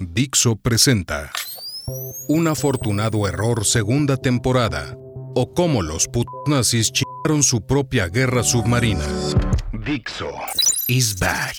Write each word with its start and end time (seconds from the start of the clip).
Dixo 0.00 0.56
presenta 0.56 1.30
Un 2.28 2.48
afortunado 2.48 3.26
error 3.26 3.64
segunda 3.64 4.16
temporada 4.16 4.94
o 5.34 5.52
cómo 5.54 5.82
los 5.82 6.06
put 6.08 6.26
nazis 6.46 6.92
chingaron 6.92 7.42
su 7.42 7.64
propia 7.64 8.08
guerra 8.08 8.42
submarina. 8.42 9.06
Dixo 9.72 10.30
is 10.88 11.18
back. 11.18 11.56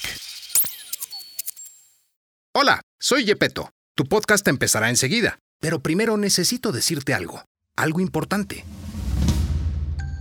Hola, 2.54 2.82
soy 3.00 3.26
Yepeto. 3.26 3.72
Tu 3.96 4.06
podcast 4.06 4.48
empezará 4.48 4.90
enseguida, 4.90 5.40
pero 5.60 5.80
primero 5.80 6.18
necesito 6.18 6.72
decirte 6.72 7.14
algo, 7.14 7.44
algo 7.76 8.02
importante. 8.02 8.66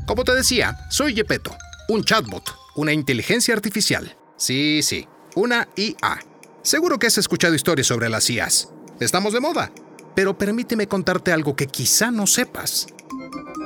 Como 0.07 0.25
te 0.25 0.35
decía, 0.35 0.77
soy 0.91 1.15
Yepeto, 1.15 1.55
un 1.89 2.05
chatbot, 2.05 2.55
una 2.77 2.93
inteligencia 2.93 3.55
artificial. 3.55 4.17
Sí, 4.37 4.83
sí, 4.83 5.07
una 5.35 5.69
IA. 5.77 6.36
Seguro 6.67 6.99
que 6.99 7.07
has 7.07 7.17
escuchado 7.17 7.55
historias 7.55 7.87
sobre 7.87 8.09
las 8.09 8.29
IAs. 8.29 8.71
Estamos 8.99 9.33
de 9.33 9.39
moda. 9.39 9.71
Pero 10.17 10.37
permíteme 10.37 10.89
contarte 10.89 11.31
algo 11.31 11.55
que 11.55 11.69
quizá 11.69 12.11
no 12.11 12.27
sepas. 12.27 12.89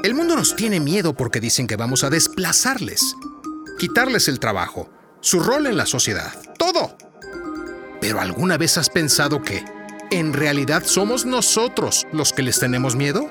El 0.02 0.12
mundo 0.12 0.36
nos 0.36 0.54
tiene 0.54 0.80
miedo 0.80 1.14
porque 1.14 1.40
dicen 1.40 1.66
que 1.66 1.76
vamos 1.76 2.04
a 2.04 2.10
desplazarles, 2.10 3.16
quitarles 3.78 4.28
el 4.28 4.38
trabajo, 4.38 4.90
su 5.22 5.40
rol 5.40 5.66
en 5.66 5.78
la 5.78 5.86
sociedad, 5.86 6.30
todo. 6.58 6.94
Pero 8.02 8.20
¿alguna 8.20 8.58
vez 8.58 8.76
has 8.76 8.90
pensado 8.90 9.40
que 9.40 9.64
en 10.10 10.34
realidad 10.34 10.82
somos 10.84 11.24
nosotros 11.24 12.06
los 12.12 12.34
que 12.34 12.42
les 12.42 12.58
tenemos 12.58 12.96
miedo? 12.96 13.30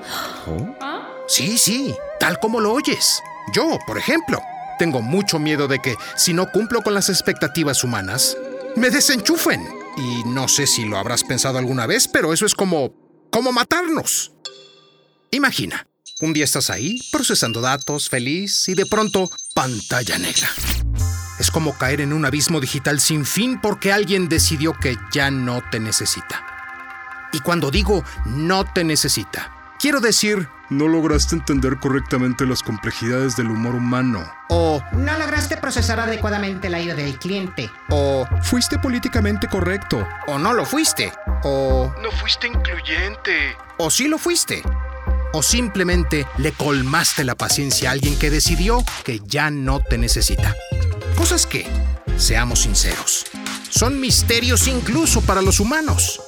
Sí, 1.28 1.58
sí, 1.58 1.94
tal 2.18 2.40
como 2.40 2.58
lo 2.58 2.72
oyes. 2.72 3.22
Yo, 3.54 3.78
por 3.86 3.98
ejemplo, 3.98 4.42
tengo 4.80 5.00
mucho 5.00 5.38
miedo 5.38 5.68
de 5.68 5.78
que 5.78 5.94
si 6.16 6.32
no 6.32 6.50
cumplo 6.50 6.82
con 6.82 6.92
las 6.92 7.08
expectativas 7.08 7.84
humanas, 7.84 8.36
me 8.76 8.90
desenchufen. 8.90 9.66
Y 9.96 10.24
no 10.24 10.48
sé 10.48 10.66
si 10.66 10.84
lo 10.84 10.98
habrás 10.98 11.24
pensado 11.24 11.58
alguna 11.58 11.86
vez, 11.86 12.08
pero 12.08 12.32
eso 12.32 12.46
es 12.46 12.54
como... 12.54 12.94
como 13.30 13.52
matarnos. 13.52 14.32
Imagina, 15.30 15.86
un 16.20 16.32
día 16.32 16.44
estás 16.44 16.70
ahí, 16.70 17.00
procesando 17.12 17.60
datos, 17.60 18.08
feliz, 18.08 18.68
y 18.68 18.74
de 18.74 18.86
pronto, 18.86 19.30
pantalla 19.54 20.18
negra. 20.18 20.50
Es 21.38 21.50
como 21.50 21.76
caer 21.78 22.02
en 22.02 22.12
un 22.12 22.26
abismo 22.26 22.60
digital 22.60 23.00
sin 23.00 23.24
fin 23.24 23.60
porque 23.60 23.92
alguien 23.92 24.28
decidió 24.28 24.74
que 24.74 24.98
ya 25.12 25.30
no 25.30 25.62
te 25.70 25.80
necesita. 25.80 26.46
Y 27.32 27.40
cuando 27.40 27.70
digo 27.70 28.04
no 28.26 28.70
te 28.70 28.84
necesita, 28.84 29.74
quiero 29.78 30.00
decir 30.00 30.48
no 30.70 30.86
lograste 30.88 31.34
entender 31.34 31.78
correctamente 31.78 32.46
las 32.46 32.62
complejidades 32.62 33.36
del 33.36 33.50
humor 33.50 33.74
humano. 33.74 34.24
o 34.48 34.80
No 34.92 35.18
lograste 35.18 35.56
procesar 35.56 36.00
adecuadamente 36.00 36.70
la 36.70 36.80
ira 36.80 36.94
del 36.94 37.18
cliente. 37.18 37.70
o 37.90 38.26
Fuiste 38.42 38.78
políticamente 38.78 39.48
correcto. 39.48 40.06
o 40.28 40.38
no 40.38 40.52
lo 40.52 40.64
fuiste 40.64 41.12
o 41.42 41.92
No 42.02 42.10
fuiste 42.12 42.46
incluyente. 42.46 43.56
o 43.78 43.90
sí 43.90 44.08
lo 44.08 44.18
fuiste. 44.18 44.62
O 45.32 45.42
simplemente 45.44 46.26
le 46.38 46.50
colmaste 46.52 47.22
la 47.24 47.34
paciencia 47.36 47.88
a 47.88 47.92
alguien 47.92 48.18
que 48.18 48.30
decidió 48.30 48.82
que 49.04 49.20
ya 49.24 49.50
no 49.50 49.78
te 49.80 49.96
necesita. 49.98 50.54
Cosas 51.16 51.46
que, 51.46 51.66
seamos 52.16 52.60
sinceros, 52.62 53.26
son 53.68 54.00
misterios 54.00 54.66
incluso 54.66 55.20
para 55.20 55.40
los 55.42 55.60
humanos. 55.60 56.20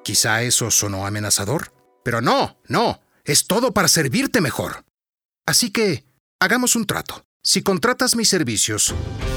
Quizá 0.03 0.43
eso 0.43 0.71
sonó 0.71 1.07
amenazador, 1.07 1.73
pero 2.03 2.21
no, 2.21 2.59
no, 2.69 3.01
es 3.25 3.47
todo 3.47 3.73
para 3.73 3.89
servirte 3.89 4.41
mejor. 4.41 4.85
Así 5.47 5.71
que, 5.71 6.05
hagamos 6.41 6.77
un 6.77 6.87
trato. 6.87 7.25
Si 7.43 7.63
contratas 7.63 8.17
mis 8.17 8.29
servicios, 8.29 8.95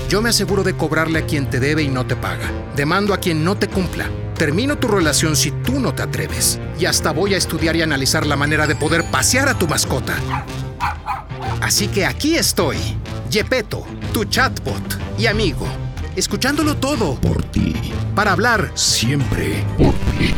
yo 0.10 0.22
me 0.22 0.30
aseguro 0.30 0.64
de 0.64 0.76
cobrarle 0.76 1.20
a 1.20 1.26
quien 1.26 1.50
te 1.50 1.60
debe 1.60 1.84
y 1.84 1.90
no 1.90 2.08
te 2.08 2.16
paga. 2.16 2.50
Demando 2.76 3.14
a 3.14 3.20
quien 3.20 3.44
no 3.44 3.58
te 3.58 3.68
cumpla. 3.68 4.10
Termino 4.36 4.78
tu 4.78 4.88
relación 4.88 5.36
si 5.36 5.52
tú 5.52 5.80
no 5.80 5.94
te 5.94 6.04
atreves. 6.04 6.60
Y 6.80 6.86
hasta 6.86 7.12
voy 7.12 7.34
a 7.34 7.38
estudiar 7.38 7.76
y 7.76 7.82
analizar 7.82 8.26
la 8.26 8.38
manera 8.38 8.68
de 8.68 8.76
poder 8.76 9.04
pasear 9.12 9.50
a 9.50 9.58
tu 9.58 9.68
mascota. 9.68 10.16
Así 11.62 11.88
que 11.88 12.06
aquí 12.06 12.36
estoy, 12.36 12.78
Yepeto, 13.30 13.86
tu 14.14 14.26
chatbot 14.26 15.00
y 15.18 15.26
amigo, 15.28 15.66
escuchándolo 16.16 16.78
todo 16.78 17.16
Por 17.20 17.44
ti. 17.44 17.74
para 18.16 18.32
hablar. 18.32 18.72
Siempre. 18.76 19.64
Por 19.78 19.94
ti. 19.94 20.34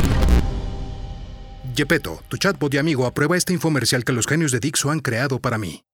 Yepeto, 1.74 2.22
tu 2.28 2.36
chatbot 2.36 2.74
y 2.74 2.78
amigo, 2.78 3.06
aprueba 3.06 3.36
este 3.36 3.52
infomercial 3.52 4.04
que 4.04 4.12
los 4.12 4.26
genios 4.26 4.52
de 4.52 4.60
Dixo 4.60 4.90
han 4.90 5.00
creado 5.00 5.38
para 5.40 5.56
mí. 5.58 5.84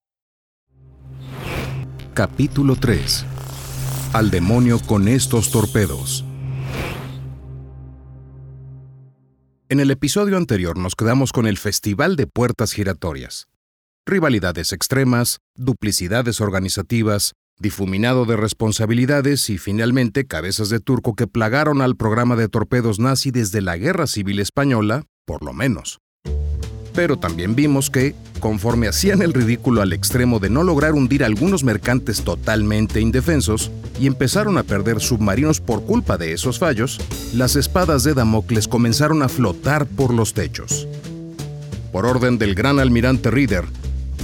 Capítulo 2.14 2.76
3. 2.76 3.24
Al 4.14 4.30
demonio 4.30 4.78
con 4.80 5.06
estos 5.08 5.50
torpedos. 5.50 6.24
En 9.68 9.80
el 9.80 9.90
episodio 9.90 10.36
anterior 10.36 10.78
nos 10.78 10.94
quedamos 10.94 11.32
con 11.32 11.46
el 11.46 11.58
Festival 11.58 12.16
de 12.16 12.26
Puertas 12.26 12.72
Giratorias. 12.72 13.48
Rivalidades 14.08 14.72
extremas, 14.72 15.40
duplicidades 15.56 16.40
organizativas, 16.40 17.32
difuminado 17.58 18.24
de 18.24 18.36
responsabilidades 18.36 19.50
y 19.50 19.58
finalmente 19.58 20.26
cabezas 20.26 20.68
de 20.68 20.78
turco 20.78 21.16
que 21.16 21.26
plagaron 21.26 21.82
al 21.82 21.96
programa 21.96 22.36
de 22.36 22.48
torpedos 22.48 23.00
nazi 23.00 23.32
desde 23.32 23.60
la 23.62 23.76
Guerra 23.76 24.06
Civil 24.06 24.38
Española, 24.38 25.02
por 25.24 25.44
lo 25.44 25.52
menos. 25.52 25.98
Pero 26.94 27.18
también 27.18 27.56
vimos 27.56 27.90
que, 27.90 28.14
conforme 28.38 28.86
hacían 28.86 29.22
el 29.22 29.34
ridículo 29.34 29.82
al 29.82 29.92
extremo 29.92 30.38
de 30.38 30.50
no 30.50 30.62
lograr 30.62 30.92
hundir 30.92 31.24
algunos 31.24 31.64
mercantes 31.64 32.22
totalmente 32.22 33.00
indefensos 33.00 33.72
y 33.98 34.06
empezaron 34.06 34.56
a 34.56 34.62
perder 34.62 35.00
submarinos 35.00 35.60
por 35.60 35.84
culpa 35.84 36.16
de 36.16 36.32
esos 36.32 36.60
fallos, 36.60 37.00
las 37.34 37.56
espadas 37.56 38.04
de 38.04 38.14
Damocles 38.14 38.68
comenzaron 38.68 39.24
a 39.24 39.28
flotar 39.28 39.84
por 39.84 40.14
los 40.14 40.32
techos. 40.32 40.86
Por 41.90 42.06
orden 42.06 42.38
del 42.38 42.54
gran 42.54 42.78
almirante 42.78 43.32
Rieder, 43.32 43.64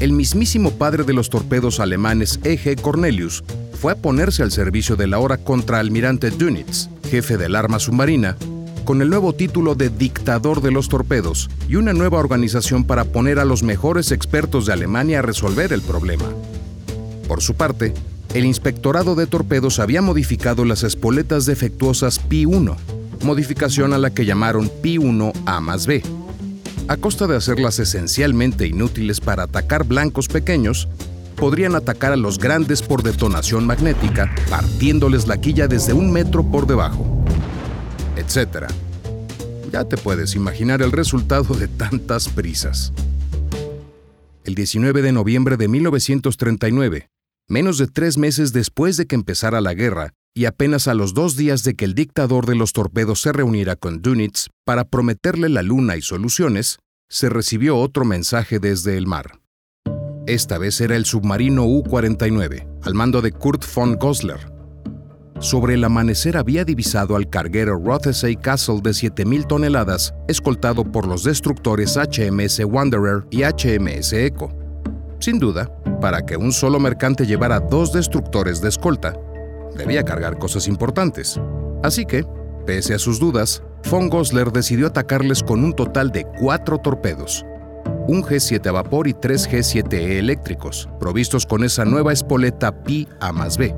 el 0.02 0.10
mismísimo 0.10 0.72
padre 0.72 1.04
de 1.04 1.12
los 1.12 1.30
torpedos 1.30 1.78
alemanes 1.78 2.40
E.G. 2.42 2.80
Cornelius 2.80 3.44
fue 3.80 3.92
a 3.92 3.94
ponerse 3.94 4.42
al 4.42 4.50
servicio 4.50 4.96
de 4.96 5.06
la 5.06 5.18
ahora 5.18 5.36
contraalmirante 5.36 6.32
Dönitz, 6.32 6.88
jefe 7.08 7.36
del 7.36 7.54
arma 7.54 7.78
submarina, 7.78 8.36
con 8.84 9.00
el 9.00 9.10
nuevo 9.10 9.32
título 9.32 9.76
de 9.76 9.90
dictador 9.90 10.60
de 10.60 10.72
los 10.72 10.88
torpedos 10.88 11.48
y 11.68 11.76
una 11.76 11.92
nueva 11.92 12.18
organización 12.18 12.82
para 12.82 13.04
poner 13.04 13.38
a 13.38 13.44
los 13.44 13.62
mejores 13.62 14.10
expertos 14.10 14.66
de 14.66 14.72
Alemania 14.72 15.20
a 15.20 15.22
resolver 15.22 15.72
el 15.72 15.82
problema. 15.82 16.28
Por 17.28 17.40
su 17.40 17.54
parte, 17.54 17.94
el 18.34 18.44
Inspectorado 18.44 19.14
de 19.14 19.28
Torpedos 19.28 19.78
había 19.78 20.02
modificado 20.02 20.64
las 20.64 20.82
espoletas 20.82 21.46
defectuosas 21.46 22.19
Pi-1, 22.19 22.76
modificación 23.22 23.92
a 23.92 23.98
la 23.98 24.10
que 24.10 24.24
llamaron 24.24 24.69
Pi-1A 24.82 25.60
más 25.60 25.86
B. 25.86 26.02
A 26.88 26.97
costa 26.97 27.26
de 27.26 27.37
hacerlas 27.37 27.78
esencialmente 27.78 28.66
inútiles 28.66 29.20
para 29.20 29.44
atacar 29.44 29.84
blancos 29.84 30.28
pequeños, 30.28 30.88
podrían 31.37 31.75
atacar 31.75 32.12
a 32.12 32.16
los 32.16 32.38
grandes 32.38 32.82
por 32.82 33.03
detonación 33.03 33.66
magnética, 33.66 34.34
partiéndoles 34.50 35.26
la 35.26 35.40
quilla 35.40 35.69
desde 35.69 35.93
un 35.93 36.12
metro 36.12 36.44
por 36.44 36.67
debajo 36.67 37.23
etc. 38.17 38.67
Ya 39.70 39.84
te 39.84 39.96
puedes 39.96 40.34
imaginar 40.34 40.82
el 40.82 40.93
resultado 40.93 41.55
de 41.55 41.69
tantas 41.69 42.29
prisas. 42.29 42.93
El 44.44 44.55
19 44.55 45.02
de 45.02 45.12
noviembre 45.12 45.56
de 45.56 45.69
1939, 45.69 47.08
menos 47.49 47.79
de 47.79 47.87
tres 47.87 48.19
meses 48.19 48.52
después 48.52 48.96
de 48.96 49.06
que 49.06 49.14
empezara 49.14 49.61
la 49.61 49.75
guerra 49.75 50.14
y 50.34 50.46
apenas 50.46 50.88
a 50.88 50.94
los 50.94 51.14
dos 51.14 51.37
días 51.37 51.62
de 51.62 51.75
que 51.75 51.84
el 51.84 51.94
dictador 51.94 52.46
de 52.46 52.55
los 52.55 52.73
torpedos 52.73 53.20
se 53.20 53.32
reuniera 53.32 53.76
con 53.76 54.02
Dönitz 54.02 54.49
para 54.64 54.84
prometerle 54.84 55.49
la 55.49 55.62
luna 55.62 55.96
y 55.96 56.02
soluciones, 56.02 56.79
se 57.08 57.29
recibió 57.29 57.76
otro 57.76 58.05
mensaje 58.05 58.58
desde 58.58 58.96
el 58.96 59.06
mar. 59.06 59.40
Esta 60.26 60.58
vez 60.58 60.81
era 60.81 60.96
el 60.96 61.05
submarino 61.05 61.64
U-49, 61.67 62.67
al 62.82 62.94
mando 62.94 63.20
de 63.20 63.32
Kurt 63.32 63.64
von 63.75 63.96
Gosler, 63.96 64.52
sobre 65.43 65.75
el 65.75 65.82
amanecer 65.82 66.37
había 66.37 66.64
divisado 66.64 67.17
al 67.17 67.29
carguero 67.29 67.76
Rothesay 67.76 68.37
Castle 68.37 68.81
de 68.81 68.90
7.000 68.90 69.49
toneladas, 69.49 70.14
escoltado 70.29 70.84
por 70.84 71.08
los 71.08 71.25
destructores 71.25 71.96
HMS 71.96 72.61
Wanderer 72.64 73.25
y 73.29 73.43
HMS 73.43 74.12
Echo. 74.12 74.50
Sin 75.19 75.40
duda, 75.40 75.69
para 76.00 76.25
que 76.25 76.37
un 76.37 76.52
solo 76.52 76.79
mercante 76.79 77.26
llevara 77.26 77.58
dos 77.58 77.93
destructores 77.93 78.61
de 78.61 78.69
escolta, 78.69 79.14
debía 79.76 80.04
cargar 80.04 80.38
cosas 80.38 80.69
importantes. 80.69 81.40
Así 81.82 82.04
que, 82.04 82.24
pese 82.66 82.94
a 82.94 82.98
sus 82.98 83.19
dudas, 83.19 83.62
von 83.90 84.08
Gosler 84.08 84.52
decidió 84.52 84.86
atacarles 84.86 85.42
con 85.42 85.64
un 85.64 85.74
total 85.74 86.10
de 86.10 86.26
cuatro 86.38 86.78
torpedos, 86.78 87.44
un 88.06 88.22
G7 88.22 88.66
a 88.66 88.72
vapor 88.72 89.08
y 89.08 89.14
tres 89.14 89.48
G7E 89.48 90.19
eléctricos, 90.19 90.88
provistos 91.00 91.46
con 91.46 91.64
esa 91.64 91.84
nueva 91.84 92.12
espoleta 92.12 92.84
Pi 92.84 93.08
A 93.20 93.32
más 93.32 93.58
B. 93.58 93.74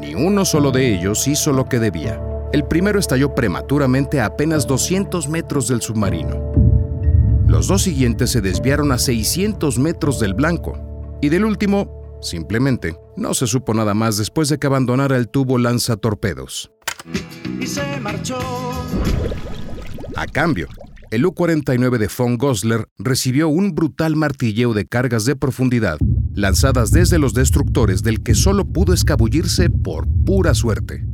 Ni 0.00 0.14
uno 0.14 0.44
solo 0.44 0.70
de 0.70 0.94
ellos 0.94 1.28
hizo 1.28 1.52
lo 1.52 1.66
que 1.66 1.78
debía. 1.78 2.20
El 2.52 2.64
primero 2.64 2.98
estalló 2.98 3.34
prematuramente 3.34 4.20
a 4.20 4.26
apenas 4.26 4.66
200 4.66 5.28
metros 5.28 5.68
del 5.68 5.82
submarino. 5.82 6.52
Los 7.46 7.66
dos 7.66 7.82
siguientes 7.82 8.30
se 8.30 8.40
desviaron 8.40 8.92
a 8.92 8.98
600 8.98 9.78
metros 9.78 10.18
del 10.18 10.34
blanco. 10.34 11.18
Y 11.20 11.28
del 11.28 11.44
último, 11.44 11.99
simplemente, 12.22 12.96
no 13.16 13.34
se 13.34 13.46
supo 13.46 13.74
nada 13.74 13.94
más 13.94 14.16
después 14.16 14.48
de 14.48 14.58
que 14.58 14.66
abandonara 14.66 15.16
el 15.16 15.28
tubo 15.28 15.58
lanzatorpedos. 15.58 16.70
Y 17.60 17.66
se 17.66 18.00
marchó. 18.00 18.38
A 20.16 20.26
cambio, 20.26 20.68
el 21.10 21.26
U-49 21.26 21.98
de 21.98 22.08
von 22.16 22.38
Gosler 22.38 22.86
recibió 22.98 23.48
un 23.48 23.74
brutal 23.74 24.16
martilleo 24.16 24.74
de 24.74 24.86
cargas 24.86 25.24
de 25.24 25.34
profundidad, 25.34 25.98
lanzadas 26.34 26.92
desde 26.92 27.18
los 27.18 27.34
destructores 27.34 28.02
del 28.02 28.22
que 28.22 28.34
solo 28.34 28.64
pudo 28.64 28.92
escabullirse 28.92 29.70
por 29.70 30.06
pura 30.24 30.54
suerte. 30.54 31.04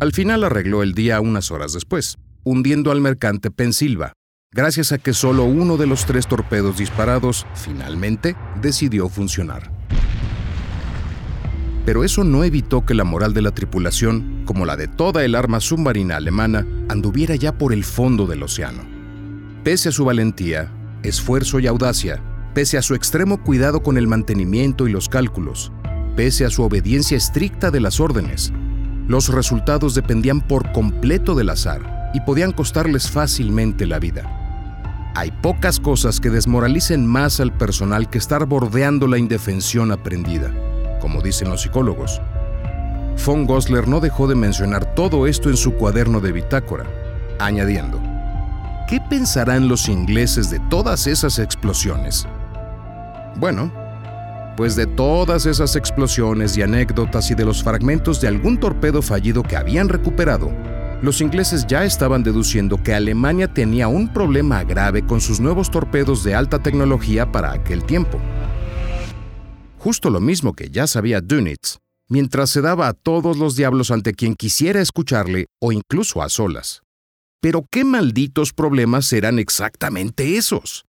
Al 0.00 0.12
final 0.12 0.44
arregló 0.44 0.82
el 0.82 0.94
día 0.94 1.20
unas 1.20 1.50
horas 1.50 1.72
después, 1.74 2.18
hundiendo 2.44 2.90
al 2.90 3.00
mercante 3.00 3.50
Pensilva, 3.50 4.14
gracias 4.52 4.92
a 4.92 4.98
que 4.98 5.12
solo 5.12 5.44
uno 5.44 5.76
de 5.76 5.86
los 5.86 6.06
tres 6.06 6.26
torpedos 6.26 6.78
disparados 6.78 7.46
finalmente 7.54 8.36
decidió 8.60 9.08
funcionar. 9.08 9.81
Pero 11.84 12.04
eso 12.04 12.22
no 12.22 12.44
evitó 12.44 12.86
que 12.86 12.94
la 12.94 13.04
moral 13.04 13.34
de 13.34 13.42
la 13.42 13.50
tripulación, 13.50 14.42
como 14.44 14.64
la 14.64 14.76
de 14.76 14.86
toda 14.86 15.24
el 15.24 15.34
arma 15.34 15.60
submarina 15.60 16.16
alemana, 16.16 16.66
anduviera 16.88 17.34
ya 17.34 17.58
por 17.58 17.72
el 17.72 17.84
fondo 17.84 18.26
del 18.26 18.42
océano. 18.42 18.82
Pese 19.64 19.88
a 19.88 19.92
su 19.92 20.04
valentía, 20.04 20.72
esfuerzo 21.02 21.58
y 21.58 21.66
audacia, 21.66 22.22
pese 22.54 22.78
a 22.78 22.82
su 22.82 22.94
extremo 22.94 23.42
cuidado 23.42 23.82
con 23.82 23.98
el 23.98 24.06
mantenimiento 24.06 24.86
y 24.86 24.92
los 24.92 25.08
cálculos, 25.08 25.72
pese 26.16 26.44
a 26.44 26.50
su 26.50 26.62
obediencia 26.62 27.16
estricta 27.16 27.70
de 27.70 27.80
las 27.80 27.98
órdenes, 27.98 28.52
los 29.08 29.28
resultados 29.28 29.94
dependían 29.94 30.40
por 30.40 30.70
completo 30.72 31.34
del 31.34 31.50
azar 31.50 32.10
y 32.14 32.20
podían 32.20 32.52
costarles 32.52 33.10
fácilmente 33.10 33.86
la 33.86 33.98
vida. 33.98 34.38
Hay 35.14 35.30
pocas 35.42 35.80
cosas 35.80 36.20
que 36.20 36.30
desmoralicen 36.30 37.06
más 37.06 37.40
al 37.40 37.52
personal 37.52 38.08
que 38.08 38.18
estar 38.18 38.46
bordeando 38.46 39.06
la 39.06 39.18
indefensión 39.18 39.92
aprendida, 39.92 40.50
como 41.02 41.20
dicen 41.20 41.50
los 41.50 41.62
psicólogos. 41.62 42.22
Von 43.26 43.44
Gosler 43.44 43.88
no 43.88 43.98
dejó 43.98 44.28
de 44.28 44.36
mencionar 44.36 44.94
todo 44.94 45.26
esto 45.26 45.50
en 45.50 45.56
su 45.56 45.74
cuaderno 45.74 46.20
de 46.20 46.30
bitácora, 46.30 46.86
añadiendo, 47.40 48.00
¿Qué 48.88 49.00
pensarán 49.10 49.68
los 49.68 49.88
ingleses 49.88 50.48
de 50.48 50.60
todas 50.70 51.06
esas 51.06 51.38
explosiones? 51.38 52.26
Bueno, 53.36 53.72
pues 54.56 54.76
de 54.76 54.86
todas 54.86 55.46
esas 55.46 55.76
explosiones 55.76 56.56
y 56.56 56.62
anécdotas 56.62 57.30
y 57.30 57.34
de 57.34 57.44
los 57.44 57.62
fragmentos 57.62 58.20
de 58.20 58.28
algún 58.28 58.60
torpedo 58.60 59.02
fallido 59.02 59.42
que 59.42 59.56
habían 59.56 59.88
recuperado, 59.88 60.52
los 61.02 61.20
ingleses 61.20 61.66
ya 61.66 61.84
estaban 61.84 62.22
deduciendo 62.22 62.80
que 62.80 62.94
Alemania 62.94 63.52
tenía 63.52 63.88
un 63.88 64.12
problema 64.12 64.62
grave 64.62 65.04
con 65.04 65.20
sus 65.20 65.40
nuevos 65.40 65.68
torpedos 65.70 66.22
de 66.22 66.36
alta 66.36 66.60
tecnología 66.60 67.32
para 67.32 67.52
aquel 67.52 67.82
tiempo. 67.82 68.20
Justo 69.82 70.10
lo 70.10 70.20
mismo 70.20 70.52
que 70.52 70.70
ya 70.70 70.86
sabía 70.86 71.20
Dönitz, 71.20 71.78
mientras 72.08 72.50
se 72.50 72.60
daba 72.60 72.86
a 72.86 72.92
todos 72.92 73.36
los 73.36 73.56
diablos 73.56 73.90
ante 73.90 74.14
quien 74.14 74.36
quisiera 74.36 74.80
escucharle 74.80 75.46
o 75.60 75.72
incluso 75.72 76.22
a 76.22 76.28
solas. 76.28 76.82
Pero 77.40 77.66
¿qué 77.68 77.84
malditos 77.84 78.52
problemas 78.52 79.12
eran 79.12 79.40
exactamente 79.40 80.36
esos? 80.36 80.84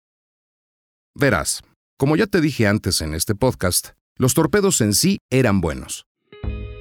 Verás, 1.15 1.63
como 1.97 2.15
ya 2.15 2.27
te 2.27 2.39
dije 2.39 2.67
antes 2.67 3.01
en 3.01 3.15
este 3.15 3.33
podcast, 3.33 3.93
los 4.15 4.35
torpedos 4.35 4.79
en 4.79 4.93
sí 4.93 5.17
eran 5.31 5.59
buenos. 5.59 6.05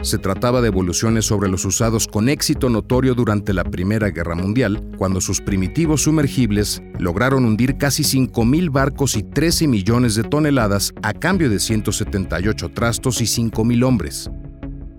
Se 0.02 0.19
trataba 0.19 0.60
de 0.60 0.69
evoluciones 0.69 1.25
sobre 1.25 1.49
los 1.49 1.64
usados 1.64 2.06
con 2.06 2.28
éxito 2.28 2.69
notorio 2.69 3.14
durante 3.14 3.52
la 3.52 3.64
Primera 3.64 4.10
Guerra 4.10 4.34
Mundial, 4.34 4.82
cuando 4.99 5.20
sus 5.20 5.40
primitivos 5.40 6.02
sumergibles 6.02 6.82
lograron 6.99 7.44
hundir 7.44 7.78
casi 7.78 8.02
5.000 8.02 8.70
barcos 8.70 9.16
y 9.16 9.22
13 9.22 9.69
millones 9.69 10.14
de 10.14 10.25
toneladas 10.25 10.93
a 11.02 11.14
cambio 11.14 11.49
de 11.49 11.60
178 11.60 12.70
trastos 12.70 13.20
y 13.20 13.25
5.000 13.25 13.84
hombres. 13.84 14.31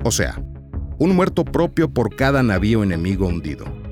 O 0.03 0.11
sea, 0.11 0.41
un 0.99 1.15
muerto 1.15 1.43
propio 1.43 1.89
por 1.89 2.15
cada 2.15 2.41
navío 2.41 2.81
enemigo 2.83 3.27
hundido 3.27 3.83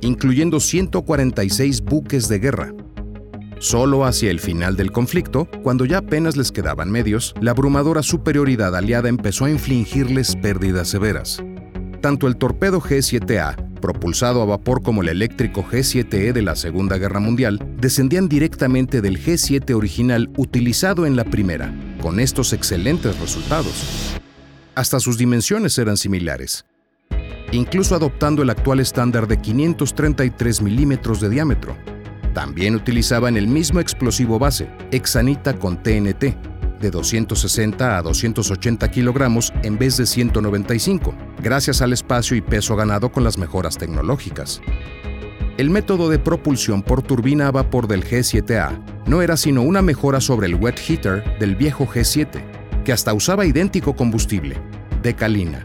incluyendo 0.00 0.60
146 0.60 1.82
buques 1.82 2.28
de 2.28 2.38
guerra. 2.38 2.72
Solo 3.60 4.04
hacia 4.04 4.30
el 4.30 4.38
final 4.38 4.76
del 4.76 4.92
conflicto, 4.92 5.48
cuando 5.64 5.84
ya 5.84 5.98
apenas 5.98 6.36
les 6.36 6.52
quedaban 6.52 6.92
medios, 6.92 7.34
la 7.40 7.50
abrumadora 7.50 8.02
superioridad 8.04 8.76
aliada 8.76 9.08
empezó 9.08 9.46
a 9.46 9.50
infligirles 9.50 10.36
pérdidas 10.36 10.88
severas. 10.88 11.42
Tanto 12.00 12.28
el 12.28 12.36
torpedo 12.36 12.80
G-7A, 12.80 13.80
propulsado 13.80 14.42
a 14.42 14.44
vapor 14.44 14.82
como 14.82 15.02
el 15.02 15.08
eléctrico 15.08 15.64
G-7E 15.64 16.32
de 16.32 16.42
la 16.42 16.54
Segunda 16.54 16.98
Guerra 16.98 17.18
Mundial, 17.18 17.58
descendían 17.80 18.28
directamente 18.28 19.00
del 19.00 19.20
G-7 19.20 19.74
original 19.74 20.30
utilizado 20.36 21.04
en 21.04 21.16
la 21.16 21.24
primera, 21.24 21.74
con 22.00 22.20
estos 22.20 22.52
excelentes 22.52 23.18
resultados. 23.18 24.14
Hasta 24.76 25.00
sus 25.00 25.18
dimensiones 25.18 25.76
eran 25.78 25.96
similares, 25.96 26.64
incluso 27.50 27.96
adoptando 27.96 28.42
el 28.42 28.50
actual 28.50 28.78
estándar 28.78 29.26
de 29.26 29.40
533 29.40 30.62
milímetros 30.62 31.20
de 31.20 31.30
diámetro. 31.30 31.76
También 32.34 32.74
utilizaban 32.74 33.36
el 33.36 33.48
mismo 33.48 33.80
explosivo 33.80 34.38
base, 34.38 34.68
hexanita 34.90 35.54
con 35.54 35.82
TNT, 35.82 36.36
de 36.80 36.90
260 36.90 37.98
a 37.98 38.02
280 38.02 38.90
kilogramos 38.90 39.52
en 39.62 39.78
vez 39.78 39.96
de 39.96 40.06
195, 40.06 41.14
gracias 41.42 41.82
al 41.82 41.92
espacio 41.92 42.36
y 42.36 42.40
peso 42.40 42.76
ganado 42.76 43.10
con 43.10 43.24
las 43.24 43.38
mejoras 43.38 43.76
tecnológicas. 43.76 44.60
El 45.56 45.70
método 45.70 46.08
de 46.08 46.20
propulsión 46.20 46.82
por 46.82 47.02
turbina 47.02 47.48
a 47.48 47.50
vapor 47.50 47.88
del 47.88 48.04
G7A 48.04 48.80
no 49.06 49.22
era 49.22 49.36
sino 49.36 49.62
una 49.62 49.82
mejora 49.82 50.20
sobre 50.20 50.46
el 50.46 50.54
wet 50.54 50.78
heater 50.78 51.38
del 51.40 51.56
viejo 51.56 51.84
G7, 51.86 52.84
que 52.84 52.92
hasta 52.92 53.12
usaba 53.12 53.44
idéntico 53.44 53.96
combustible, 53.96 54.56
decalina, 55.02 55.62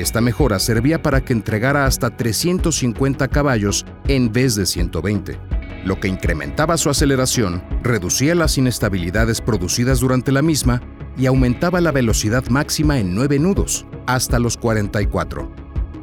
esta 0.00 0.20
mejora 0.20 0.58
servía 0.58 1.02
para 1.02 1.24
que 1.24 1.32
entregara 1.32 1.86
hasta 1.86 2.16
350 2.16 3.28
caballos 3.28 3.86
en 4.08 4.32
vez 4.32 4.54
de 4.54 4.66
120, 4.66 5.38
lo 5.84 6.00
que 6.00 6.08
incrementaba 6.08 6.76
su 6.76 6.90
aceleración, 6.90 7.62
reducía 7.82 8.34
las 8.34 8.58
inestabilidades 8.58 9.40
producidas 9.40 10.00
durante 10.00 10.32
la 10.32 10.42
misma 10.42 10.82
y 11.16 11.26
aumentaba 11.26 11.80
la 11.80 11.92
velocidad 11.92 12.44
máxima 12.48 12.98
en 12.98 13.14
9 13.14 13.38
nudos, 13.38 13.86
hasta 14.06 14.38
los 14.38 14.56
44. 14.56 15.50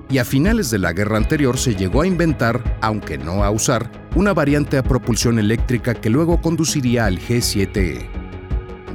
Y 0.10 0.18
a 0.20 0.26
finales 0.26 0.70
de 0.70 0.80
la 0.80 0.94
guerra 0.94 1.18
anterior 1.18 1.58
se 1.58 1.76
llegó 1.76 2.02
a 2.02 2.08
inventar, 2.08 2.78
aunque 2.82 3.18
no 3.18 3.44
a 3.44 3.52
usar, 3.52 3.92
una 4.16 4.34
variante 4.34 4.78
a 4.78 4.84
propulsión 4.84 5.40
eléctrica 5.40 5.94
que 5.94 6.10
luego 6.10 6.42
conduciría 6.42 7.06
al 7.06 7.20
G7E. 7.20 8.08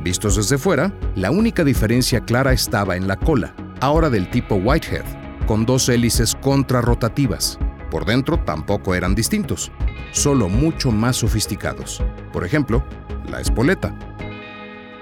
Vistos 0.03 0.37
desde 0.37 0.59
fuera, 0.59 0.93
la 1.17 1.31
única 1.31 1.65
diferencia 1.65 2.21
clara 2.21 2.53
estaba 2.53 2.97
en 2.97 3.09
la 3.09 3.17
cola 3.17 3.55
ahora 3.81 4.11
del 4.11 4.31
tipo 4.31 4.57
Whitehead, 4.57 5.05
con 5.47 5.65
dos 5.65 5.89
hélices 5.89 6.35
contrarrotativas. 6.35 7.59
Por 7.91 8.05
dentro 8.05 8.39
tampoco 8.45 8.95
eran 8.95 9.15
distintos, 9.15 9.73
solo 10.13 10.49
mucho 10.49 10.91
más 10.91 11.17
sofisticados. 11.17 12.03
Por 12.33 12.45
ejemplo, 12.45 12.85
la 13.31 13.41
espoleta. 13.41 13.97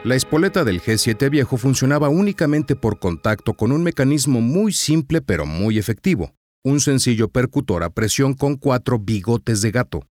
La 0.04 0.14
espoleta 0.14 0.62
del 0.62 0.80
G7 0.80 1.30
viejo 1.30 1.56
funcionaba 1.56 2.08
únicamente 2.08 2.76
por 2.76 3.00
contacto 3.00 3.54
con 3.54 3.72
un 3.72 3.82
mecanismo 3.82 4.40
muy 4.40 4.72
simple 4.72 5.20
pero 5.20 5.46
muy 5.46 5.78
efectivo, 5.78 6.32
un 6.64 6.80
sencillo 6.80 7.28
percutor 7.28 7.82
a 7.82 7.90
presión 7.90 8.34
con 8.34 8.56
cuatro 8.56 9.00
bigotes 9.00 9.62
de 9.62 9.72
gato. 9.72 10.06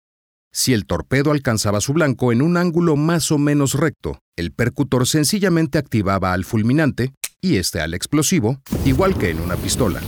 Si 0.52 0.74
el 0.74 0.86
torpedo 0.86 1.32
alcanzaba 1.32 1.82
su 1.82 1.94
blanco 1.94 2.32
en 2.32 2.42
un 2.42 2.58
ángulo 2.58 2.96
más 2.96 3.32
o 3.32 3.38
menos 3.38 3.74
recto, 3.74 4.20
el 4.38 4.52
percutor 4.52 5.08
sencillamente 5.08 5.78
activaba 5.78 6.34
al 6.34 6.46
fulminante 6.46 7.14
y 7.46 7.58
este 7.58 7.80
al 7.80 7.94
explosivo, 7.94 8.60
igual 8.86 9.16
que 9.18 9.30
en 9.30 9.40
una 9.40 9.56
pistola. 9.56 10.02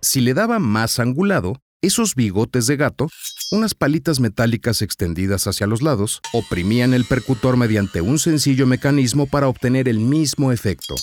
Si 0.00 0.22
le 0.22 0.32
daba 0.32 0.58
más 0.58 0.98
angulado, 0.98 1.60
esos 1.82 2.14
bigotes 2.14 2.66
de 2.66 2.76
gato, 2.76 3.08
unas 3.52 3.74
palitas 3.74 4.18
metálicas 4.18 4.80
extendidas 4.80 5.46
hacia 5.46 5.66
los 5.66 5.82
lados, 5.82 6.22
oprimían 6.32 6.94
el 6.94 7.04
percutor 7.04 7.58
mediante 7.58 8.00
un 8.00 8.18
sencillo 8.18 8.66
mecanismo 8.66 9.26
para 9.26 9.46
obtener 9.46 9.88
el 9.88 10.00
mismo 10.00 10.52
efecto. 10.52 10.94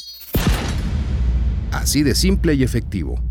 Así 1.71 2.01
de 2.01 2.15
simple 2.15 2.55
y 2.55 2.63
efectivo. 2.63 3.21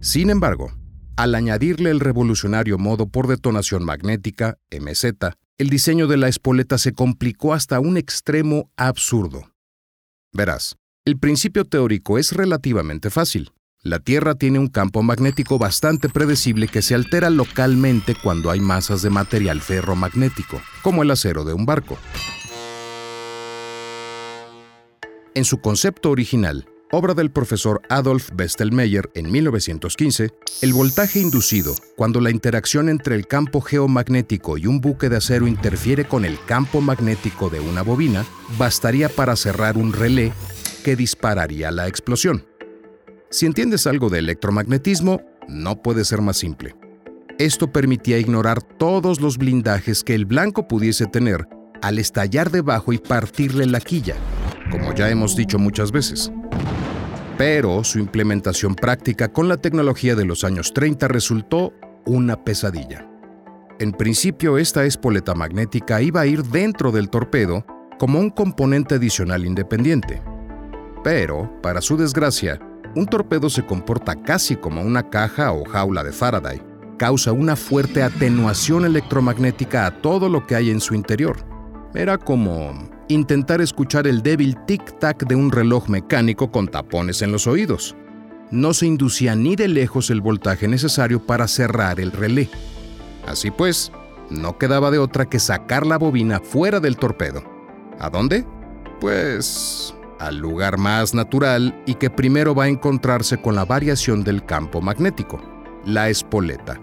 Sin 0.00 0.30
embargo, 0.30 0.72
al 1.16 1.34
añadirle 1.34 1.90
el 1.90 2.00
revolucionario 2.00 2.78
modo 2.78 3.06
por 3.06 3.26
detonación 3.26 3.84
magnética, 3.84 4.56
MZ, 4.70 5.36
el 5.58 5.68
diseño 5.68 6.06
de 6.06 6.16
la 6.16 6.28
espoleta 6.28 6.78
se 6.78 6.92
complicó 6.92 7.52
hasta 7.52 7.80
un 7.80 7.98
extremo 7.98 8.70
absurdo. 8.76 9.52
Verás, 10.32 10.76
el 11.08 11.16
principio 11.16 11.64
teórico 11.64 12.18
es 12.18 12.32
relativamente 12.32 13.08
fácil. 13.08 13.50
La 13.82 13.98
Tierra 13.98 14.34
tiene 14.34 14.58
un 14.58 14.68
campo 14.68 15.02
magnético 15.02 15.58
bastante 15.58 16.10
predecible 16.10 16.68
que 16.68 16.82
se 16.82 16.94
altera 16.94 17.30
localmente 17.30 18.14
cuando 18.14 18.50
hay 18.50 18.60
masas 18.60 19.00
de 19.00 19.08
material 19.08 19.62
ferromagnético, 19.62 20.60
como 20.82 21.02
el 21.02 21.10
acero 21.10 21.44
de 21.44 21.54
un 21.54 21.64
barco. 21.64 21.96
En 25.34 25.46
su 25.46 25.62
concepto 25.62 26.10
original, 26.10 26.66
obra 26.92 27.14
del 27.14 27.30
profesor 27.30 27.80
Adolf 27.88 28.28
Bestelmeyer 28.34 29.08
en 29.14 29.32
1915, 29.32 30.28
el 30.60 30.74
voltaje 30.74 31.20
inducido, 31.20 31.74
cuando 31.96 32.20
la 32.20 32.30
interacción 32.30 32.90
entre 32.90 33.14
el 33.14 33.26
campo 33.26 33.62
geomagnético 33.62 34.58
y 34.58 34.66
un 34.66 34.82
buque 34.82 35.08
de 35.08 35.16
acero 35.16 35.46
interfiere 35.46 36.04
con 36.04 36.26
el 36.26 36.38
campo 36.44 36.82
magnético 36.82 37.48
de 37.48 37.60
una 37.60 37.80
bobina, 37.80 38.26
bastaría 38.58 39.08
para 39.08 39.36
cerrar 39.36 39.78
un 39.78 39.94
relé 39.94 40.34
que 40.78 40.96
dispararía 40.96 41.70
la 41.70 41.86
explosión. 41.86 42.46
Si 43.30 43.46
entiendes 43.46 43.86
algo 43.86 44.08
de 44.08 44.20
electromagnetismo, 44.20 45.20
no 45.48 45.82
puede 45.82 46.04
ser 46.04 46.22
más 46.22 46.36
simple. 46.36 46.74
Esto 47.38 47.72
permitía 47.72 48.18
ignorar 48.18 48.62
todos 48.62 49.20
los 49.20 49.38
blindajes 49.38 50.02
que 50.02 50.14
el 50.14 50.24
blanco 50.24 50.66
pudiese 50.66 51.06
tener 51.06 51.46
al 51.82 51.98
estallar 51.98 52.50
debajo 52.50 52.92
y 52.92 52.98
partirle 52.98 53.66
la 53.66 53.80
quilla, 53.80 54.16
como 54.70 54.94
ya 54.94 55.08
hemos 55.08 55.36
dicho 55.36 55.58
muchas 55.58 55.92
veces 55.92 56.32
pero 57.38 57.84
su 57.84 58.00
implementación 58.00 58.74
práctica 58.74 59.32
con 59.32 59.48
la 59.48 59.56
tecnología 59.56 60.16
de 60.16 60.24
los 60.24 60.42
años 60.42 60.74
30 60.74 61.06
resultó 61.06 61.72
una 62.04 62.42
pesadilla. 62.42 63.08
En 63.78 63.92
principio, 63.92 64.58
esta 64.58 64.84
espoleta 64.84 65.34
magnética 65.36 66.02
iba 66.02 66.20
a 66.20 66.26
ir 66.26 66.42
dentro 66.42 66.90
del 66.90 67.08
torpedo 67.08 67.64
como 67.96 68.18
un 68.18 68.30
componente 68.30 68.96
adicional 68.96 69.46
independiente. 69.46 70.20
Pero, 71.02 71.50
para 71.62 71.80
su 71.80 71.96
desgracia, 71.96 72.60
un 72.94 73.06
torpedo 73.06 73.48
se 73.50 73.64
comporta 73.64 74.16
casi 74.16 74.56
como 74.56 74.82
una 74.82 75.08
caja 75.08 75.52
o 75.52 75.64
jaula 75.64 76.02
de 76.02 76.12
Faraday. 76.12 76.62
Causa 76.98 77.32
una 77.32 77.54
fuerte 77.54 78.02
atenuación 78.02 78.84
electromagnética 78.84 79.86
a 79.86 80.02
todo 80.02 80.28
lo 80.28 80.46
que 80.46 80.56
hay 80.56 80.70
en 80.70 80.80
su 80.80 80.94
interior. 80.94 81.36
Era 81.94 82.18
como 82.18 82.88
intentar 83.08 83.60
escuchar 83.60 84.06
el 84.06 84.22
débil 84.22 84.56
tic-tac 84.66 85.26
de 85.26 85.34
un 85.34 85.52
reloj 85.52 85.88
mecánico 85.88 86.50
con 86.50 86.68
tapones 86.68 87.22
en 87.22 87.32
los 87.32 87.46
oídos. 87.46 87.94
No 88.50 88.74
se 88.74 88.86
inducía 88.86 89.36
ni 89.36 89.56
de 89.56 89.68
lejos 89.68 90.10
el 90.10 90.20
voltaje 90.20 90.66
necesario 90.68 91.24
para 91.24 91.46
cerrar 91.46 92.00
el 92.00 92.12
relé. 92.12 92.48
Así 93.26 93.50
pues, 93.50 93.92
no 94.30 94.58
quedaba 94.58 94.90
de 94.90 94.98
otra 94.98 95.26
que 95.26 95.38
sacar 95.38 95.86
la 95.86 95.98
bobina 95.98 96.40
fuera 96.40 96.80
del 96.80 96.96
torpedo. 96.96 97.42
¿A 98.00 98.10
dónde? 98.10 98.44
Pues 99.00 99.94
al 100.18 100.38
lugar 100.38 100.78
más 100.78 101.14
natural 101.14 101.82
y 101.86 101.94
que 101.94 102.10
primero 102.10 102.54
va 102.54 102.64
a 102.64 102.68
encontrarse 102.68 103.40
con 103.40 103.54
la 103.54 103.64
variación 103.64 104.24
del 104.24 104.44
campo 104.44 104.80
magnético, 104.80 105.40
la 105.84 106.08
espoleta. 106.08 106.78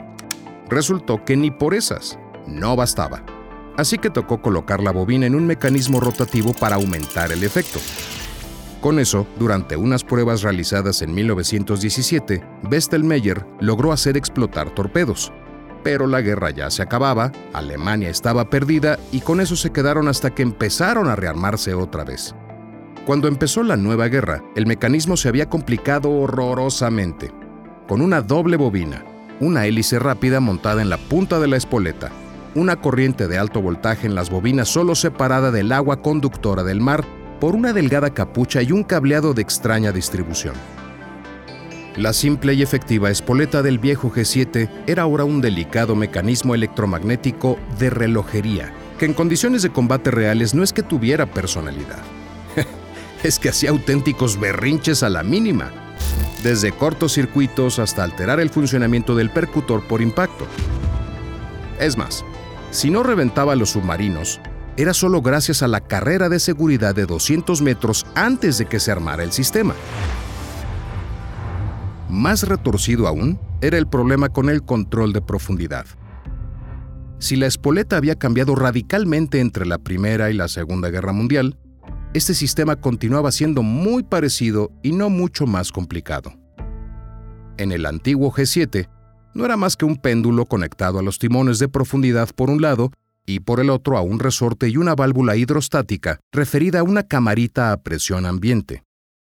Resultó 0.69 1.23
que 1.23 1.35
ni 1.35 1.51
por 1.51 1.73
esas 1.73 2.17
no 2.47 2.75
bastaba 2.75 3.23
así 3.77 3.97
que 3.97 4.09
tocó 4.09 4.41
colocar 4.41 4.81
la 4.81 4.91
bobina 4.91 5.25
en 5.25 5.35
un 5.35 5.45
mecanismo 5.45 5.99
rotativo 5.99 6.53
para 6.53 6.75
aumentar 6.75 7.31
el 7.31 7.43
efecto. 7.43 7.79
Con 8.81 8.99
eso, 8.99 9.25
durante 9.39 9.75
unas 9.75 10.03
pruebas 10.03 10.43
realizadas 10.43 11.01
en 11.01 11.13
1917, 11.13 12.43
Bestelmeyer 12.69 13.45
logró 13.59 13.91
hacer 13.91 14.15
explotar 14.15 14.69
torpedos. 14.75 15.31
Pero 15.83 16.07
la 16.07 16.21
guerra 16.21 16.49
ya 16.49 16.69
se 16.71 16.81
acababa, 16.81 17.31
Alemania 17.53 18.09
estaba 18.09 18.49
perdida 18.49 18.99
y 19.11 19.21
con 19.21 19.39
eso 19.39 19.55
se 19.55 19.71
quedaron 19.71 20.07
hasta 20.07 20.33
que 20.33 20.43
empezaron 20.43 21.07
a 21.07 21.15
rearmarse 21.15 21.73
otra 21.73 22.03
vez. 22.03 22.35
Cuando 23.05 23.27
empezó 23.27 23.63
la 23.63 23.77
nueva 23.77 24.07
guerra, 24.07 24.43
el 24.55 24.65
mecanismo 24.65 25.15
se 25.17 25.29
había 25.29 25.50
complicado 25.50 26.12
horrorosamente. 26.12 27.31
Con 27.88 28.01
una 28.01 28.21
doble 28.21 28.57
bobina, 28.57 29.05
una 29.39 29.65
hélice 29.65 30.00
rápida 30.00 30.39
montada 30.39 30.81
en 30.81 30.89
la 30.89 30.97
punta 30.97 31.39
de 31.39 31.47
la 31.47 31.57
espoleta 31.57 32.12
una 32.55 32.77
corriente 32.77 33.27
de 33.27 33.38
alto 33.38 33.62
voltaje 33.62 34.07
en 34.07 34.15
las 34.15 34.29
bobinas 34.29 34.69
solo 34.69 34.95
separada 34.95 35.51
del 35.51 35.74
agua 35.74 36.01
conductora 36.01 36.63
del 36.63 36.79
mar 36.79 37.03
por 37.39 37.53
una 37.53 37.74
delgada 37.74 38.13
capucha 38.13 38.62
y 38.62 38.71
un 38.71 38.83
cableado 38.83 39.33
de 39.33 39.41
extraña 39.41 39.91
distribución. 39.91 40.55
La 41.97 42.13
simple 42.13 42.53
y 42.53 42.62
efectiva 42.62 43.09
espoleta 43.09 43.62
del 43.62 43.77
viejo 43.77 44.09
G7 44.12 44.69
era 44.88 45.03
ahora 45.03 45.25
un 45.25 45.41
delicado 45.41 45.95
mecanismo 45.95 46.55
electromagnético 46.55 47.59
de 47.77 47.89
relojería, 47.89 48.74
que 48.97 49.05
en 49.05 49.13
condiciones 49.13 49.62
de 49.62 49.69
combate 49.69 50.12
reales 50.12 50.53
no 50.53 50.63
es 50.63 50.71
que 50.71 50.83
tuviera 50.83 51.25
personalidad, 51.25 52.03
es 53.25 53.39
que 53.39 53.50
hacía 53.50 53.72
auténticos 53.72 54.39
berrinches 54.39 55.01
a 55.01 55.10
la 55.10 55.24
mínima, 55.24 55.72
desde 56.44 56.72
cortos 56.72 57.13
circuitos 57.13 57.79
hasta 57.79 58.03
alterar 58.03 58.39
el 58.39 58.51
funcionamiento 58.51 59.15
del 59.15 59.32
percutor 59.32 59.82
por 59.88 60.01
impacto. 60.01 60.46
Es 61.79 61.98
más, 61.98 62.24
si 62.70 62.91
no 62.91 63.01
reventaba 63.01 63.55
los 63.55 63.72
submarinos, 63.72 64.39
era 64.77 64.94
solo 64.94 65.24
gracias 65.24 65.63
a 65.63 65.67
la 65.67 65.82
carrera 65.82 66.29
de 66.29 66.39
seguridad 66.39 66.94
de 66.94 67.05
200 67.05 67.62
metros 67.63 68.05
antes 68.13 68.60
de 68.60 68.67
que 68.67 68.79
se 68.79 68.91
armara 68.91 69.24
el 69.24 69.32
sistema. 69.32 69.74
Más 72.10 72.48
retorcido 72.48 73.08
aún 73.08 73.39
era 73.62 73.79
el 73.79 73.88
problema 73.88 74.29
con 74.29 74.50
el 74.50 74.63
control 74.63 75.13
de 75.13 75.22
profundidad. 75.22 75.88
Si 77.17 77.38
la 77.38 77.48
espoleta 77.48 77.98
había 77.98 78.15
cambiado 78.15 78.53
radicalmente 78.55 79.39
entre 79.39 79.65
la 79.65 79.79
Primera 79.79 80.29
y 80.29 80.34
la 80.34 80.48
Segunda 80.48 80.89
Guerra 80.89 81.12
Mundial, 81.12 81.58
este 82.15 82.34
sistema 82.34 82.77
continuaba 82.77 83.29
siendo 83.29 83.62
muy 83.62 84.01
parecido 84.01 84.72
y 84.81 84.93
no 84.93 85.10
mucho 85.10 85.45
más 85.45 85.74
complicado. 85.74 86.34
En 87.57 87.74
el 87.74 87.86
antiguo 87.86 88.31
G7, 88.31 88.89
no 89.34 89.43
era 89.43 89.57
más 89.57 89.75
que 89.75 89.84
un 89.84 89.98
péndulo 89.98 90.45
conectado 90.45 90.98
a 90.98 91.03
los 91.03 91.19
timones 91.19 91.60
de 91.60 91.67
profundidad 91.67 92.29
por 92.34 92.50
un 92.50 92.62
lado 92.62 92.91
y 93.25 93.41
por 93.41 93.60
el 93.60 93.69
otro 93.69 93.98
a 93.98 94.01
un 94.01 94.19
resorte 94.19 94.69
y 94.69 94.77
una 94.77 94.95
válvula 94.95 95.36
hidrostática 95.36 96.22
referida 96.31 96.79
a 96.79 96.84
una 96.84 97.03
camarita 97.03 97.74
a 97.74 97.84
presión 97.84 98.25
ambiente, 98.25 98.84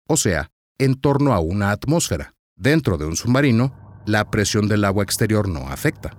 o 0.06 0.18
sea, 0.18 0.50
en 0.76 0.96
torno 0.96 1.32
a 1.32 1.40
una 1.40 1.70
atmósfera. 1.70 2.34
Dentro 2.56 2.98
de 2.98 3.06
un 3.06 3.16
submarino, 3.16 4.02
la 4.04 4.30
presión 4.30 4.68
del 4.68 4.84
agua 4.84 5.02
exterior 5.02 5.48
no 5.48 5.68
afecta. 5.68 6.14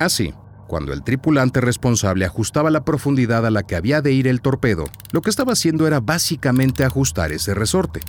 Así, 0.00 0.34
cuando 0.66 0.92
el 0.92 1.02
tripulante 1.02 1.60
responsable 1.60 2.24
ajustaba 2.24 2.70
la 2.70 2.84
profundidad 2.84 3.44
a 3.46 3.50
la 3.50 3.62
que 3.62 3.76
había 3.76 4.00
de 4.00 4.12
ir 4.12 4.26
el 4.26 4.40
torpedo, 4.40 4.86
lo 5.12 5.20
que 5.20 5.30
estaba 5.30 5.52
haciendo 5.52 5.86
era 5.86 6.00
básicamente 6.00 6.84
ajustar 6.84 7.32
ese 7.32 7.54
resorte. 7.54 8.00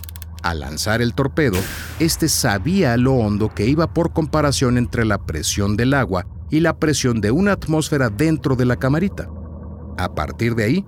Al 0.42 0.60
lanzar 0.60 1.00
el 1.00 1.14
torpedo, 1.14 1.58
este 2.00 2.28
sabía 2.28 2.96
lo 2.96 3.14
hondo 3.14 3.54
que 3.54 3.66
iba 3.66 3.92
por 3.92 4.12
comparación 4.12 4.76
entre 4.76 5.04
la 5.04 5.18
presión 5.18 5.76
del 5.76 5.94
agua 5.94 6.26
y 6.50 6.60
la 6.60 6.78
presión 6.78 7.20
de 7.20 7.30
una 7.30 7.52
atmósfera 7.52 8.10
dentro 8.10 8.54
de 8.54 8.66
la 8.66 8.76
camarita. 8.76 9.28
A 9.96 10.14
partir 10.14 10.54
de 10.54 10.64
ahí, 10.64 10.86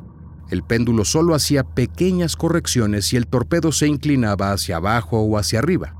el 0.51 0.63
péndulo 0.63 1.05
solo 1.05 1.35
hacía 1.35 1.65
pequeñas 1.65 2.37
correcciones 2.37 3.13
y 3.13 3.17
el 3.17 3.27
torpedo 3.27 3.73
se 3.73 3.87
inclinaba 3.87 4.53
hacia 4.53 4.77
abajo 4.77 5.21
o 5.21 5.39
hacia 5.39 5.59
arriba. 5.59 5.95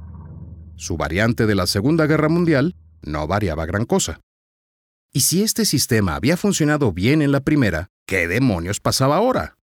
Su 0.77 0.97
variante 0.97 1.47
de 1.47 1.55
la 1.55 1.67
Segunda 1.67 2.07
Guerra 2.07 2.29
Mundial 2.29 2.77
no 3.03 3.27
variaba 3.27 3.65
gran 3.67 3.87
cosa. 3.87 4.21
Y 5.13 5.21
si 5.21 5.43
este 5.43 5.65
sistema 5.65 6.15
había 6.15 6.37
funcionado 6.37 6.93
bien 6.93 7.23
en 7.23 7.33
la 7.33 7.41
primera, 7.41 7.91
¿qué 8.07 8.29
demonios 8.29 8.81
pasaba 8.81 9.17
ahora? 9.17 9.57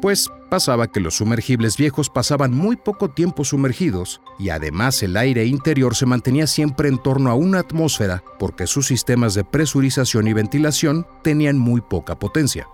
pues 0.00 0.30
pasaba 0.50 0.86
que 0.92 1.00
los 1.00 1.16
sumergibles 1.16 1.76
viejos 1.76 2.10
pasaban 2.10 2.54
muy 2.54 2.76
poco 2.76 3.10
tiempo 3.10 3.44
sumergidos 3.44 4.20
y 4.38 4.50
además 4.50 5.02
el 5.02 5.16
aire 5.16 5.46
interior 5.46 5.96
se 5.96 6.06
mantenía 6.06 6.46
siempre 6.46 6.88
en 6.88 6.98
torno 6.98 7.30
a 7.30 7.34
una 7.34 7.60
atmósfera 7.60 8.22
porque 8.38 8.66
sus 8.66 8.86
sistemas 8.86 9.34
de 9.34 9.44
presurización 9.44 10.28
y 10.28 10.32
ventilación 10.32 11.06
tenían 11.22 11.58
muy 11.58 11.80
poca 11.80 12.18
potencia. 12.18 12.68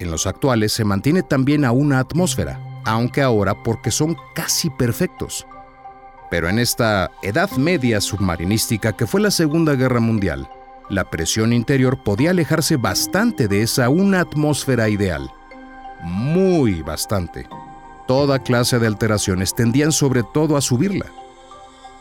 En 0.00 0.10
los 0.10 0.26
actuales 0.26 0.72
se 0.72 0.84
mantiene 0.84 1.22
también 1.22 1.64
a 1.64 1.72
una 1.72 1.98
atmósfera, 1.98 2.58
aunque 2.84 3.22
ahora 3.22 3.62
porque 3.62 3.90
son 3.90 4.16
casi 4.34 4.70
perfectos. 4.70 5.46
Pero 6.30 6.48
en 6.48 6.58
esta 6.58 7.10
Edad 7.22 7.50
Media 7.52 8.00
submarinística 8.00 8.96
que 8.96 9.06
fue 9.06 9.20
la 9.20 9.30
Segunda 9.30 9.74
Guerra 9.74 10.00
Mundial, 10.00 10.48
la 10.90 11.10
presión 11.10 11.52
interior 11.52 12.02
podía 12.02 12.30
alejarse 12.30 12.76
bastante 12.76 13.48
de 13.48 13.62
esa 13.62 13.88
una 13.88 14.20
atmósfera 14.20 14.88
ideal 14.88 15.30
muy 16.04 16.82
bastante. 16.82 17.48
Toda 18.06 18.38
clase 18.38 18.78
de 18.78 18.86
alteraciones 18.86 19.54
tendían 19.54 19.90
sobre 19.90 20.22
todo 20.22 20.56
a 20.56 20.60
subirla. 20.60 21.06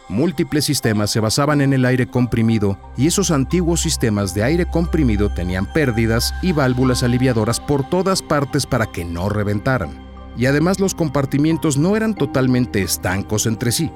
Múltiples 0.10 0.66
sistemas 0.66 1.10
se 1.10 1.22
basaban 1.22 1.62
en 1.62 1.72
el 1.72 1.86
aire 1.86 2.08
comprimido 2.08 2.78
y 2.98 3.08
esos 3.08 3.32
antiguos 3.32 3.82
sistemas 3.82 4.34
de 4.34 4.44
aire 4.44 4.66
comprimido 4.66 5.30
tenían 5.30 5.66
pérdidas 5.66 6.34
y 6.42 6.52
válvulas 6.52 7.04
aliviadoras 7.04 7.62
por 7.62 7.90
todas 7.90 8.22
partes 8.22 8.66
para 8.66 8.86
que 8.86 9.06
no 9.06 9.30
reventaran. 9.30 10.04
Y 10.36 10.46
además 10.46 10.82
los 10.82 10.94
compartimientos 10.94 11.78
no 11.78 11.96
eran 11.96 12.16
totalmente 12.16 12.82
estancos 12.82 13.46
entre 13.46 13.72
sí. 13.72 13.90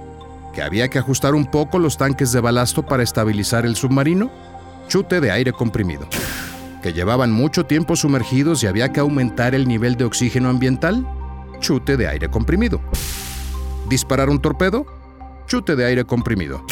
¿Que 0.53 0.61
había 0.61 0.87
que 0.87 0.99
ajustar 0.99 1.35
un 1.35 1.45
poco 1.45 1.77
los 1.77 1.97
tanques 1.97 2.31
de 2.31 2.39
balasto 2.39 2.83
para 2.83 3.03
estabilizar 3.03 3.65
el 3.65 3.75
submarino? 3.75 4.31
Chute 4.87 5.19
de 5.19 5.31
aire 5.31 5.51
comprimido. 5.51 6.07
¿Que 6.81 6.93
llevaban 6.93 7.31
mucho 7.31 7.65
tiempo 7.65 7.97
sumergidos 7.97 8.63
y 8.63 8.67
había 8.67 8.93
que 8.93 9.01
aumentar 9.01 9.53
el 9.53 9.67
nivel 9.67 9.97
de 9.97 10.05
oxígeno 10.05 10.47
ambiental? 10.49 11.05
Chute 11.59 11.97
de 11.97 12.07
aire 12.07 12.29
comprimido. 12.29 12.79
¿Disparar 13.89 14.29
un 14.29 14.41
torpedo? 14.41 14.85
Chute 15.45 15.75
de 15.75 15.85
aire 15.85 16.05
comprimido. 16.05 16.63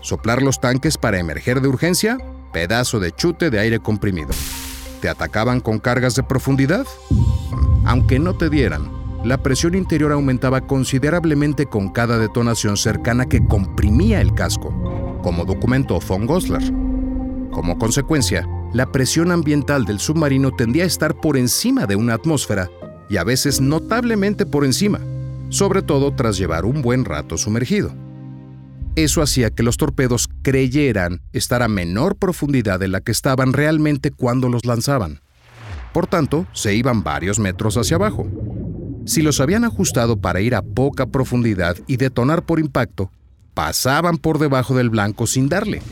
¿Soplar 0.00 0.40
los 0.40 0.60
tanques 0.60 0.96
para 0.96 1.18
emerger 1.18 1.60
de 1.60 1.68
urgencia? 1.68 2.16
Pedazo 2.52 3.00
de 3.00 3.12
chute 3.12 3.50
de 3.50 3.58
aire 3.58 3.80
comprimido. 3.80 4.30
¿Te 5.00 5.10
atacaban 5.10 5.60
con 5.60 5.78
cargas 5.78 6.14
de 6.14 6.22
profundidad? 6.22 6.86
Aunque 7.84 8.18
no 8.18 8.34
te 8.34 8.48
dieran, 8.48 8.90
la 9.24 9.42
presión 9.42 9.74
interior 9.74 10.12
aumentaba 10.12 10.62
considerablemente 10.62 11.66
con 11.66 11.90
cada 11.90 12.18
detonación 12.18 12.76
cercana 12.76 13.26
que 13.26 13.46
comprimía 13.46 14.20
el 14.20 14.32
casco, 14.32 15.20
como 15.22 15.44
documentó 15.44 16.00
von 16.00 16.26
Goslar. 16.26 16.62
Como 17.52 17.78
consecuencia, 17.78 18.48
la 18.72 18.90
presión 18.90 19.30
ambiental 19.30 19.84
del 19.84 20.00
submarino 20.00 20.52
tendía 20.52 20.84
a 20.84 20.86
estar 20.86 21.14
por 21.20 21.36
encima 21.36 21.86
de 21.86 21.96
una 21.96 22.14
atmósfera 22.14 22.70
y 23.10 23.18
a 23.18 23.24
veces 23.24 23.60
notablemente 23.60 24.46
por 24.46 24.64
encima, 24.64 25.00
sobre 25.50 25.82
todo 25.82 26.14
tras 26.14 26.38
llevar 26.38 26.64
un 26.64 26.80
buen 26.80 27.04
rato 27.04 27.36
sumergido. 27.36 27.94
Eso 28.96 29.20
hacía 29.20 29.50
que 29.50 29.62
los 29.62 29.76
torpedos 29.76 30.30
creyeran 30.40 31.20
estar 31.34 31.62
a 31.62 31.68
menor 31.68 32.16
profundidad 32.16 32.80
de 32.80 32.88
la 32.88 33.02
que 33.02 33.12
estaban 33.12 33.52
realmente 33.52 34.10
cuando 34.10 34.48
los 34.48 34.64
lanzaban. 34.64 35.20
Por 35.92 36.06
tanto, 36.06 36.46
se 36.52 36.74
iban 36.74 37.02
varios 37.02 37.38
metros 37.38 37.76
hacia 37.76 37.96
abajo. 37.96 38.26
Si 39.04 39.20
los 39.20 39.40
habían 39.40 39.64
ajustado 39.64 40.16
para 40.16 40.40
ir 40.40 40.54
a 40.54 40.62
poca 40.62 41.04
profundidad 41.04 41.76
y 41.86 41.98
detonar 41.98 42.44
por 42.44 42.60
impacto, 42.60 43.10
pasaban 43.52 44.16
por 44.16 44.38
debajo 44.38 44.74
del 44.74 44.88
blanco 44.88 45.26
sin 45.26 45.50
darle. 45.50 45.82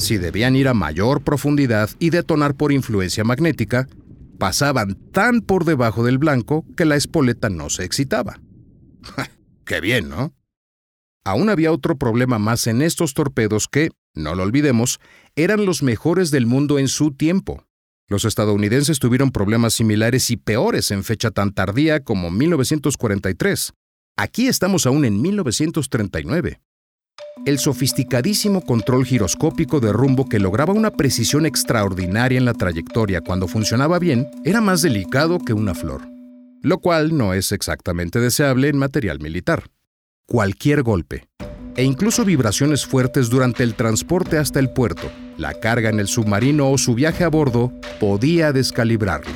Si 0.00 0.16
debían 0.16 0.56
ir 0.56 0.66
a 0.66 0.72
mayor 0.72 1.22
profundidad 1.22 1.90
y 1.98 2.08
detonar 2.08 2.54
por 2.54 2.72
influencia 2.72 3.22
magnética, 3.22 3.86
pasaban 4.38 4.94
tan 5.12 5.42
por 5.42 5.66
debajo 5.66 6.02
del 6.02 6.16
blanco 6.16 6.64
que 6.74 6.86
la 6.86 6.96
espoleta 6.96 7.50
no 7.50 7.68
se 7.68 7.84
excitaba. 7.84 8.40
¡Qué 9.66 9.82
bien, 9.82 10.08
¿no? 10.08 10.34
Aún 11.22 11.50
había 11.50 11.70
otro 11.70 11.98
problema 11.98 12.38
más 12.38 12.66
en 12.66 12.80
estos 12.80 13.12
torpedos 13.12 13.68
que, 13.68 13.90
no 14.14 14.34
lo 14.34 14.42
olvidemos, 14.42 15.00
eran 15.36 15.66
los 15.66 15.82
mejores 15.82 16.30
del 16.30 16.46
mundo 16.46 16.78
en 16.78 16.88
su 16.88 17.12
tiempo. 17.12 17.66
Los 18.08 18.24
estadounidenses 18.24 19.00
tuvieron 19.00 19.30
problemas 19.30 19.74
similares 19.74 20.30
y 20.30 20.38
peores 20.38 20.90
en 20.92 21.04
fecha 21.04 21.30
tan 21.30 21.52
tardía 21.52 22.02
como 22.04 22.30
1943. 22.30 23.74
Aquí 24.16 24.48
estamos 24.48 24.86
aún 24.86 25.04
en 25.04 25.20
1939. 25.20 26.58
El 27.46 27.58
sofisticadísimo 27.58 28.60
control 28.60 29.06
giroscópico 29.06 29.80
de 29.80 29.92
rumbo 29.92 30.28
que 30.28 30.38
lograba 30.38 30.74
una 30.74 30.90
precisión 30.90 31.46
extraordinaria 31.46 32.36
en 32.36 32.44
la 32.44 32.52
trayectoria 32.52 33.22
cuando 33.22 33.48
funcionaba 33.48 33.98
bien 33.98 34.28
era 34.44 34.60
más 34.60 34.82
delicado 34.82 35.38
que 35.38 35.54
una 35.54 35.74
flor, 35.74 36.02
lo 36.62 36.78
cual 36.78 37.16
no 37.16 37.32
es 37.32 37.52
exactamente 37.52 38.20
deseable 38.20 38.68
en 38.68 38.76
material 38.76 39.20
militar. 39.20 39.64
Cualquier 40.26 40.82
golpe, 40.82 41.28
e 41.76 41.84
incluso 41.84 42.26
vibraciones 42.26 42.84
fuertes 42.84 43.30
durante 43.30 43.62
el 43.62 43.74
transporte 43.74 44.36
hasta 44.36 44.58
el 44.60 44.70
puerto, 44.70 45.10
la 45.38 45.54
carga 45.54 45.88
en 45.88 45.98
el 45.98 46.08
submarino 46.08 46.70
o 46.70 46.76
su 46.76 46.94
viaje 46.94 47.24
a 47.24 47.28
bordo 47.28 47.72
podía 47.98 48.52
descalibrarlo. 48.52 49.32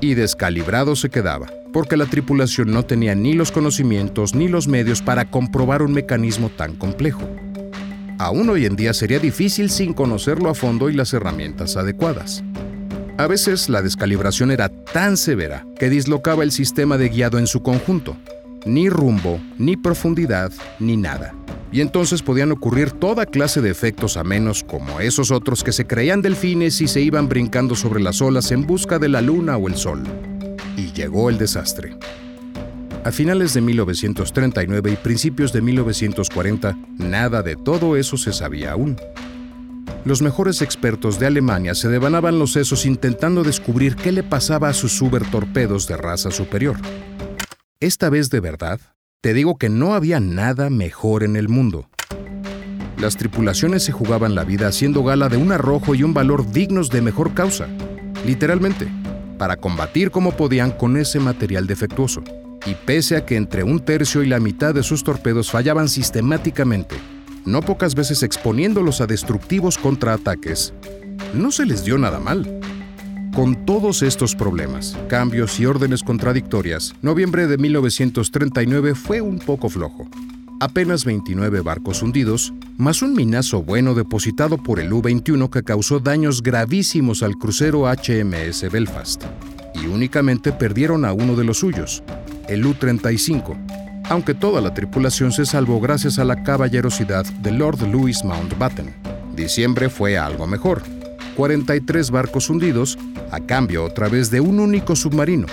Y 0.00 0.14
descalibrado 0.14 0.96
se 0.96 1.10
quedaba, 1.10 1.46
porque 1.72 1.96
la 1.96 2.06
tripulación 2.06 2.70
no 2.70 2.84
tenía 2.84 3.14
ni 3.14 3.34
los 3.34 3.52
conocimientos 3.52 4.34
ni 4.34 4.48
los 4.48 4.68
medios 4.68 5.02
para 5.02 5.30
comprobar 5.30 5.82
un 5.82 5.92
mecanismo 5.92 6.48
tan 6.48 6.76
complejo. 6.76 7.22
Aún 8.18 8.50
hoy 8.50 8.66
en 8.66 8.76
día 8.76 8.92
sería 8.92 9.18
difícil 9.18 9.70
sin 9.70 9.92
conocerlo 9.92 10.50
a 10.50 10.54
fondo 10.54 10.90
y 10.90 10.94
las 10.94 11.12
herramientas 11.12 11.76
adecuadas. 11.76 12.44
A 13.18 13.26
veces 13.26 13.68
la 13.68 13.82
descalibración 13.82 14.50
era 14.50 14.68
tan 14.68 15.16
severa 15.16 15.66
que 15.78 15.90
dislocaba 15.90 16.42
el 16.42 16.52
sistema 16.52 16.98
de 16.98 17.08
guiado 17.08 17.38
en 17.38 17.46
su 17.46 17.62
conjunto. 17.62 18.16
Ni 18.66 18.88
rumbo, 18.88 19.40
ni 19.58 19.76
profundidad, 19.76 20.52
ni 20.78 20.96
nada 20.96 21.34
y 21.72 21.80
entonces 21.80 22.22
podían 22.22 22.52
ocurrir 22.52 22.90
toda 22.90 23.26
clase 23.26 23.60
de 23.60 23.70
efectos 23.70 24.16
a 24.16 24.24
menos 24.24 24.64
como 24.64 25.00
esos 25.00 25.30
otros 25.30 25.62
que 25.62 25.72
se 25.72 25.86
creían 25.86 26.22
delfines 26.22 26.80
y 26.80 26.88
se 26.88 27.00
iban 27.00 27.28
brincando 27.28 27.74
sobre 27.74 28.02
las 28.02 28.20
olas 28.20 28.50
en 28.50 28.66
busca 28.66 28.98
de 28.98 29.08
la 29.08 29.20
luna 29.20 29.56
o 29.56 29.68
el 29.68 29.76
sol. 29.76 30.02
Llegó 31.00 31.30
el 31.30 31.38
desastre. 31.38 31.96
A 33.04 33.10
finales 33.10 33.54
de 33.54 33.62
1939 33.62 34.92
y 34.92 34.96
principios 34.96 35.50
de 35.50 35.62
1940, 35.62 36.76
nada 36.98 37.42
de 37.42 37.56
todo 37.56 37.96
eso 37.96 38.18
se 38.18 38.34
sabía 38.34 38.72
aún. 38.72 38.98
Los 40.04 40.20
mejores 40.20 40.60
expertos 40.60 41.18
de 41.18 41.24
Alemania 41.24 41.74
se 41.74 41.88
devanaban 41.88 42.38
los 42.38 42.52
sesos 42.52 42.84
intentando 42.84 43.44
descubrir 43.44 43.96
qué 43.96 44.12
le 44.12 44.22
pasaba 44.22 44.68
a 44.68 44.74
sus 44.74 45.02
torpedos 45.30 45.86
de 45.86 45.96
raza 45.96 46.30
superior. 46.30 46.76
Esta 47.80 48.10
vez 48.10 48.28
de 48.28 48.40
verdad, 48.40 48.78
te 49.22 49.32
digo 49.32 49.56
que 49.56 49.70
no 49.70 49.94
había 49.94 50.20
nada 50.20 50.68
mejor 50.68 51.22
en 51.22 51.36
el 51.36 51.48
mundo. 51.48 51.88
Las 52.98 53.16
tripulaciones 53.16 53.84
se 53.84 53.92
jugaban 53.92 54.34
la 54.34 54.44
vida 54.44 54.68
haciendo 54.68 55.02
gala 55.02 55.30
de 55.30 55.38
un 55.38 55.50
arrojo 55.50 55.94
y 55.94 56.02
un 56.02 56.12
valor 56.12 56.52
dignos 56.52 56.90
de 56.90 57.00
mejor 57.00 57.32
causa, 57.32 57.68
literalmente, 58.26 58.88
para 59.40 59.56
combatir 59.56 60.10
como 60.10 60.32
podían 60.32 60.70
con 60.70 60.98
ese 60.98 61.18
material 61.18 61.66
defectuoso. 61.66 62.22
Y 62.66 62.74
pese 62.74 63.16
a 63.16 63.24
que 63.24 63.36
entre 63.36 63.62
un 63.62 63.80
tercio 63.80 64.22
y 64.22 64.26
la 64.26 64.38
mitad 64.38 64.74
de 64.74 64.82
sus 64.82 65.02
torpedos 65.02 65.50
fallaban 65.50 65.88
sistemáticamente, 65.88 66.96
no 67.46 67.62
pocas 67.62 67.94
veces 67.94 68.22
exponiéndolos 68.22 69.00
a 69.00 69.06
destructivos 69.06 69.78
contraataques, 69.78 70.74
no 71.32 71.50
se 71.52 71.64
les 71.64 71.84
dio 71.84 71.96
nada 71.96 72.20
mal. 72.20 72.60
Con 73.34 73.64
todos 73.64 74.02
estos 74.02 74.36
problemas, 74.36 74.98
cambios 75.08 75.58
y 75.58 75.64
órdenes 75.64 76.02
contradictorias, 76.02 76.94
noviembre 77.00 77.46
de 77.46 77.56
1939 77.56 78.94
fue 78.94 79.22
un 79.22 79.38
poco 79.38 79.70
flojo. 79.70 80.06
Apenas 80.62 81.06
29 81.06 81.62
barcos 81.62 82.02
hundidos, 82.02 82.52
más 82.76 83.00
un 83.00 83.14
minazo 83.14 83.62
bueno 83.62 83.94
depositado 83.94 84.58
por 84.58 84.78
el 84.78 84.92
U-21 84.92 85.48
que 85.48 85.62
causó 85.62 86.00
daños 86.00 86.42
gravísimos 86.42 87.22
al 87.22 87.38
crucero 87.38 87.86
HMS 87.86 88.70
Belfast. 88.70 89.24
Y 89.74 89.86
únicamente 89.86 90.52
perdieron 90.52 91.06
a 91.06 91.14
uno 91.14 91.34
de 91.34 91.44
los 91.44 91.60
suyos, 91.60 92.02
el 92.46 92.66
U-35, 92.66 93.56
aunque 94.10 94.34
toda 94.34 94.60
la 94.60 94.74
tripulación 94.74 95.32
se 95.32 95.46
salvó 95.46 95.80
gracias 95.80 96.18
a 96.18 96.26
la 96.26 96.42
caballerosidad 96.42 97.24
de 97.24 97.52
Lord 97.52 97.80
Louis 97.90 98.22
Mountbatten. 98.22 98.92
Diciembre 99.34 99.88
fue 99.88 100.18
algo 100.18 100.46
mejor. 100.46 100.82
43 101.36 102.10
barcos 102.10 102.50
hundidos 102.50 102.98
a 103.30 103.40
cambio 103.40 103.82
otra 103.82 104.10
vez 104.10 104.30
de 104.30 104.40
un 104.40 104.60
único 104.60 104.94
submarino, 104.94 105.46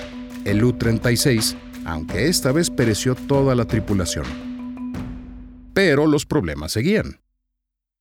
el 0.44 0.62
U-36, 0.66 1.56
aunque 1.86 2.28
esta 2.28 2.52
vez 2.52 2.70
pereció 2.70 3.16
toda 3.16 3.56
la 3.56 3.64
tripulación. 3.64 4.47
Pero 5.78 6.08
los 6.08 6.26
problemas 6.26 6.72
seguían. 6.72 7.22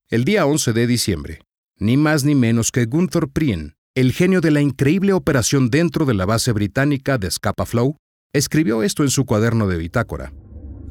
El 0.09 0.25
día 0.25 0.47
11 0.47 0.73
de 0.73 0.87
diciembre, 0.87 1.41
ni 1.77 1.99
más 1.99 2.25
ni 2.25 2.35
menos 2.35 2.73
que 2.73 2.87
Gunther 2.87 3.29
Prien, 3.29 3.75
el 3.95 4.15
genio 4.15 4.41
de 4.41 4.51
la 4.51 4.63
increíble 4.63 5.13
operación 5.13 5.69
dentro 5.69 6.07
de 6.07 6.15
la 6.15 6.25
base 6.25 6.53
británica 6.53 7.19
de 7.19 7.31
Scapa 7.31 7.67
Flow, 7.67 7.99
escribió 8.33 8.83
esto 8.83 9.03
en 9.03 9.11
su 9.11 9.27
cuaderno 9.27 9.67
de 9.69 9.77
bitácora. 9.77 10.33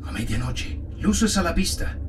A 0.03 0.11
medianoche, 0.11 0.79
luces 0.99 1.37
a 1.37 1.41
la 1.41 1.53
vista. 1.53 1.99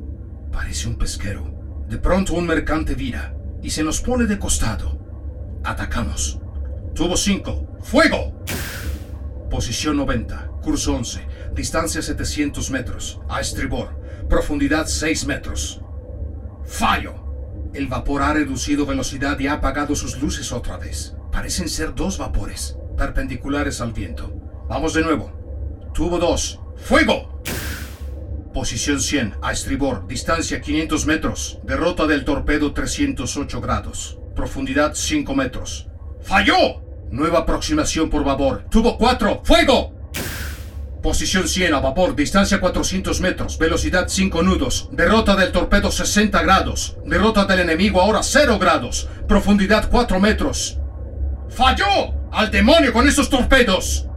Parece 0.53 0.89
un 0.89 0.97
pesquero. 0.97 1.87
De 1.89 1.97
pronto 1.97 2.35
un 2.35 2.47
mercante 2.47 2.95
vira 2.95 3.35
y 3.63 3.71
se 3.71 3.83
nos 3.83 4.03
pone 4.03 4.27
de 4.27 4.39
costado. 4.39 5.59
Atacamos. 5.65 6.39
Tubo 6.95 7.17
5. 7.17 7.79
¡Fuego! 7.81 8.45
Posición 9.51 9.97
90. 9.97 10.51
Curso 10.61 10.97
11. 10.97 11.27
Distancia 11.57 12.03
700 12.03 12.71
metros. 12.71 13.19
A 13.31 13.41
estribor. 13.41 13.99
Profundidad 14.29 14.87
6 14.87 15.27
metros. 15.27 15.81
Fallo. 16.67 17.15
El 17.73 17.87
vapor 17.87 18.21
ha 18.23 18.35
reducido 18.35 18.85
velocidad 18.85 19.39
y 19.41 19.47
ha 19.47 19.55
apagado 19.55 19.97
sus 19.97 20.21
luces 20.21 20.53
otra 20.53 20.77
vez. 20.77 21.15
Parecen 21.33 21.71
ser 21.71 21.95
dos 21.95 22.19
vapores, 22.19 22.77
perpendiculares 22.99 23.81
al 23.81 23.95
viento. 23.95 24.35
Vamos 24.69 24.93
de 24.93 25.03
nuevo. 25.03 25.33
Tubo 25.95 26.19
2. 26.19 26.61
¡Fuego! 26.77 27.43
Posición 28.53 29.01
100, 29.01 29.37
a 29.41 29.53
estribor, 29.53 30.07
distancia 30.07 30.61
500 30.61 31.07
metros, 31.07 31.59
derrota 31.65 32.07
del 32.07 32.25
torpedo 32.25 32.73
308 32.73 33.61
grados, 33.61 34.19
profundidad 34.35 34.95
5 34.95 35.35
metros. 35.35 35.89
¡Falló! 36.21 36.83
Nueva 37.11 37.41
aproximación 37.41 38.11
por 38.11 38.25
vapor. 38.25 38.67
Tubo 38.71 38.99
4. 38.99 39.43
¡Fuego! 39.45 39.96
Posición 41.07 41.47
100 41.47 41.73
a 41.73 41.79
vapor, 41.79 42.17
distancia 42.17 42.59
400 42.59 43.21
metros, 43.21 43.59
velocidad 43.59 44.09
5 44.09 44.43
nudos, 44.43 44.89
derrota 44.91 45.37
del 45.37 45.53
torpedo 45.53 45.93
60 45.93 46.43
grados, 46.43 46.97
derrota 47.05 47.45
del 47.45 47.61
enemigo 47.61 48.01
ahora 48.01 48.25
0 48.25 48.59
grados, 48.59 49.09
profundidad 49.29 49.89
4 49.89 50.19
metros. 50.19 50.81
¡Falló! 51.49 52.13
¡Al 52.33 52.51
demonio 52.51 52.93
con 52.93 53.07
esos 53.07 53.31
torpedos! 53.31 54.09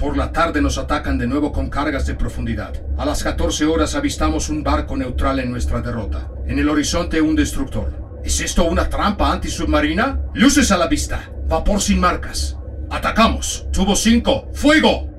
Por 0.00 0.16
la 0.16 0.32
tarde 0.32 0.60
nos 0.60 0.78
atacan 0.78 1.16
de 1.16 1.28
nuevo 1.28 1.52
con 1.52 1.70
cargas 1.70 2.06
de 2.06 2.16
profundidad. 2.16 2.72
A 2.98 3.06
las 3.06 3.22
14 3.22 3.64
horas 3.66 3.94
avistamos 3.94 4.48
un 4.48 4.64
barco 4.64 4.96
neutral 4.96 5.38
en 5.38 5.48
nuestra 5.48 5.80
derrota. 5.80 6.28
En 6.48 6.58
el 6.58 6.68
horizonte 6.68 7.20
un 7.20 7.36
destructor. 7.36 8.20
¿Es 8.24 8.40
esto 8.40 8.64
una 8.64 8.88
trampa 8.88 9.30
antisubmarina? 9.30 10.18
Luces 10.34 10.72
a 10.72 10.76
la 10.76 10.88
vista. 10.88 11.30
Vapor 11.46 11.80
sin 11.80 12.00
marcas. 12.00 12.56
Atacamos. 12.90 13.68
Tubo 13.72 13.94
5. 13.94 14.50
¡Fuego! 14.54 15.11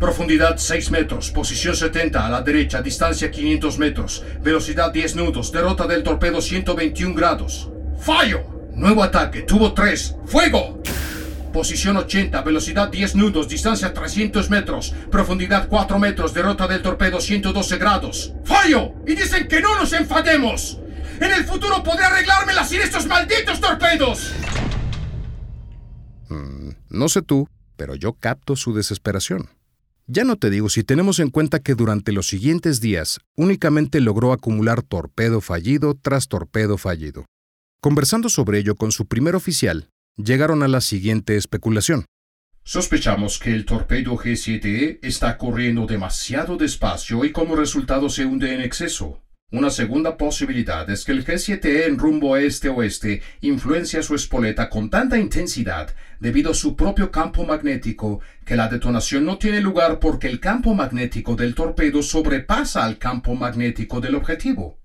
Profundidad 0.00 0.58
6 0.58 0.92
metros, 0.92 1.32
posición 1.32 1.74
70 1.74 2.24
a 2.24 2.30
la 2.30 2.42
derecha, 2.42 2.80
distancia 2.80 3.32
500 3.32 3.78
metros, 3.78 4.24
velocidad 4.40 4.92
10 4.92 5.16
nudos, 5.16 5.50
derrota 5.50 5.88
del 5.88 6.04
torpedo 6.04 6.40
121 6.40 7.16
grados. 7.16 7.68
¡Fallo! 7.98 8.44
Nuevo 8.74 9.02
ataque, 9.02 9.42
tubo 9.42 9.72
3. 9.74 10.16
¡Fuego! 10.24 10.80
Posición 11.52 11.96
80, 11.96 12.40
velocidad 12.42 12.88
10 12.88 13.16
nudos, 13.16 13.48
distancia 13.48 13.92
300 13.92 14.48
metros, 14.50 14.94
profundidad 15.10 15.66
4 15.66 15.98
metros, 15.98 16.32
derrota 16.32 16.68
del 16.68 16.80
torpedo 16.80 17.20
112 17.20 17.76
grados. 17.78 18.34
¡Fallo! 18.44 18.92
Y 19.04 19.16
dicen 19.16 19.48
que 19.48 19.60
no 19.60 19.74
nos 19.74 19.92
enfademos. 19.92 20.78
En 21.20 21.32
el 21.32 21.44
futuro 21.44 21.82
podré 21.82 22.04
arreglármela 22.04 22.64
sin 22.64 22.82
estos 22.82 23.04
malditos 23.06 23.60
torpedos. 23.60 24.32
No 26.88 27.08
sé 27.08 27.22
tú, 27.22 27.48
pero 27.76 27.96
yo 27.96 28.12
capto 28.12 28.54
su 28.54 28.72
desesperación. 28.72 29.57
Ya 30.10 30.24
no 30.24 30.36
te 30.36 30.48
digo 30.48 30.70
si 30.70 30.84
tenemos 30.84 31.18
en 31.18 31.28
cuenta 31.28 31.58
que 31.58 31.74
durante 31.74 32.12
los 32.12 32.28
siguientes 32.28 32.80
días 32.80 33.20
únicamente 33.36 34.00
logró 34.00 34.32
acumular 34.32 34.80
torpedo 34.80 35.42
fallido 35.42 35.98
tras 36.00 36.28
torpedo 36.28 36.78
fallido. 36.78 37.26
Conversando 37.82 38.30
sobre 38.30 38.58
ello 38.58 38.74
con 38.74 38.90
su 38.90 39.06
primer 39.06 39.36
oficial, 39.36 39.90
llegaron 40.16 40.62
a 40.62 40.68
la 40.68 40.80
siguiente 40.80 41.36
especulación. 41.36 42.06
Sospechamos 42.64 43.38
que 43.38 43.52
el 43.52 43.66
torpedo 43.66 44.16
G7E 44.16 44.98
está 45.02 45.36
corriendo 45.36 45.84
demasiado 45.84 46.56
despacio 46.56 47.26
y 47.26 47.32
como 47.32 47.54
resultado 47.54 48.08
se 48.08 48.24
hunde 48.24 48.54
en 48.54 48.62
exceso. 48.62 49.22
Una 49.50 49.70
segunda 49.70 50.18
posibilidad 50.18 50.90
es 50.90 51.06
que 51.06 51.12
el 51.12 51.24
G7E 51.24 51.86
en 51.86 51.98
rumbo 51.98 52.36
este-oeste 52.36 53.22
influencia 53.40 54.02
su 54.02 54.14
espoleta 54.14 54.68
con 54.68 54.90
tanta 54.90 55.16
intensidad 55.16 55.94
debido 56.20 56.50
a 56.50 56.54
su 56.54 56.76
propio 56.76 57.10
campo 57.10 57.46
magnético 57.46 58.20
que 58.44 58.56
la 58.56 58.68
detonación 58.68 59.24
no 59.24 59.38
tiene 59.38 59.62
lugar 59.62 60.00
porque 60.00 60.26
el 60.26 60.38
campo 60.38 60.74
magnético 60.74 61.34
del 61.34 61.54
torpedo 61.54 62.02
sobrepasa 62.02 62.84
al 62.84 62.98
campo 62.98 63.34
magnético 63.36 64.02
del 64.02 64.16
objetivo. 64.16 64.80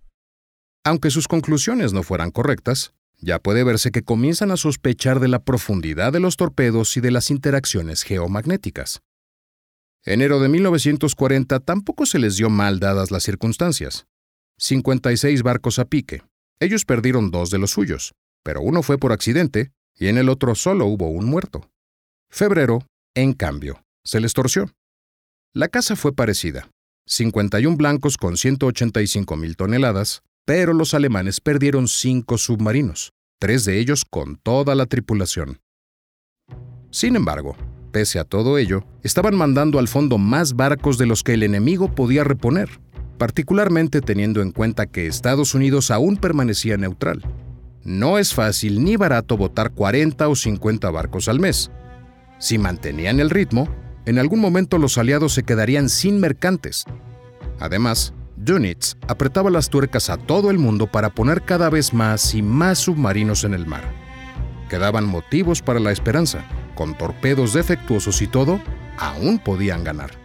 Aunque 0.86 1.12
sus 1.12 1.28
conclusiones 1.28 1.92
no 1.92 2.02
fueran 2.02 2.32
correctas, 2.32 2.94
ya 3.18 3.40
puede 3.40 3.66
verse 3.66 3.92
que 3.92 4.04
comienzan 4.04 4.50
a 4.52 4.56
sospechar 4.56 5.20
de 5.20 5.28
la 5.28 5.44
profundidad 5.44 6.14
de 6.14 6.22
los 6.22 6.38
torpedos 6.38 6.96
y 6.96 7.02
de 7.02 7.12
las 7.12 7.32
interacciones 7.32 8.04
geomagnéticas. 8.04 9.02
Enero 10.06 10.40
de 10.40 10.48
1940 10.48 11.60
tampoco 11.60 12.06
se 12.06 12.20
les 12.20 12.38
dio 12.38 12.50
mal 12.50 12.80
dadas 12.80 13.12
las 13.12 13.24
circunstancias. 13.24 14.08
56 14.60 15.44
barcos 15.44 15.80
a 15.80 15.86
pique. 15.86 16.22
Ellos 16.60 16.86
perdieron 16.86 17.32
dos 17.32 17.50
de 17.50 17.58
los 17.58 17.72
suyos, 17.72 18.14
pero 18.44 18.62
uno 18.62 18.84
fue 18.84 18.98
por 18.98 19.12
accidente 19.12 19.72
y 19.98 20.08
en 20.08 20.18
el 20.18 20.30
otro 20.30 20.56
solo 20.56 20.86
hubo 20.86 21.10
un 21.10 21.26
muerto. 21.26 21.70
Febrero, 22.30 22.86
en 23.16 23.34
cambio, 23.34 23.84
se 24.04 24.20
les 24.20 24.34
torció. 24.34 24.72
La 25.54 25.68
casa 25.68 25.96
fue 25.96 26.14
parecida. 26.14 26.70
51 27.06 27.76
blancos 27.76 28.18
con 28.18 28.38
185 28.38 29.36
mil 29.36 29.58
toneladas, 29.58 30.22
pero 30.46 30.74
los 30.74 30.94
alemanes 30.94 31.42
perdieron 31.42 31.88
cinco 31.88 32.38
submarinos, 32.38 33.12
tres 33.40 33.66
de 33.66 33.80
ellos 33.80 34.06
con 34.10 34.38
toda 34.38 34.76
la 34.76 34.86
tripulación. 34.86 35.60
Sin 36.92 37.16
embargo, 37.16 37.58
pese 37.92 38.20
a 38.20 38.24
todo 38.24 38.58
ello, 38.58 38.86
estaban 39.04 39.36
mandando 39.36 39.80
al 39.80 39.88
fondo 39.88 40.18
más 40.18 40.54
barcos 40.56 40.98
de 40.98 41.06
los 41.06 41.24
que 41.24 41.34
el 41.34 41.44
enemigo 41.44 41.94
podía 41.94 42.24
reponer 42.24 42.80
particularmente 43.18 44.02
teniendo 44.02 44.42
en 44.42 44.52
cuenta 44.52 44.86
que 44.86 45.08
Estados 45.08 45.54
Unidos 45.54 45.92
aún 45.92 46.18
permanecía 46.18 46.78
neutral. 46.78 47.24
No 47.84 48.18
es 48.18 48.34
fácil 48.34 48.84
ni 48.84 48.96
barato 48.96 49.36
votar 49.38 49.72
40 49.72 50.28
o 50.28 50.36
50 50.36 50.90
barcos 50.90 51.28
al 51.28 51.40
mes. 51.40 51.72
Si 52.40 52.58
mantenían 52.58 53.20
el 53.20 53.30
ritmo, 53.30 53.68
en 54.06 54.20
algún 54.20 54.40
momento 54.40 54.78
los 54.78 54.98
aliados 54.98 55.34
se 55.34 55.44
quedarían 55.44 55.90
sin 55.90 56.20
mercantes. 56.20 56.86
Además, 57.60 58.14
Dönitz 58.36 58.96
apretaba 59.08 59.50
las 59.50 59.70
tuercas 59.70 60.10
a 60.10 60.18
todo 60.18 60.50
el 60.50 60.60
mundo 60.60 60.88
para 60.88 61.10
poner 61.10 61.44
cada 61.44 61.70
vez 61.70 61.94
más 61.94 62.34
y 62.36 62.42
más 62.42 62.80
submarinos 62.80 63.44
en 63.44 63.54
el 63.54 63.66
mar. 63.66 63.84
Quedaban 64.70 65.06
motivos 65.06 65.62
para 65.62 65.80
la 65.80 65.92
esperanza. 65.92 66.46
Con 66.76 66.98
torpedos 66.98 67.54
defectuosos 67.54 68.22
y 68.22 68.28
todo, 68.28 68.60
aún 68.98 69.40
podían 69.40 69.84
ganar. 69.84 70.23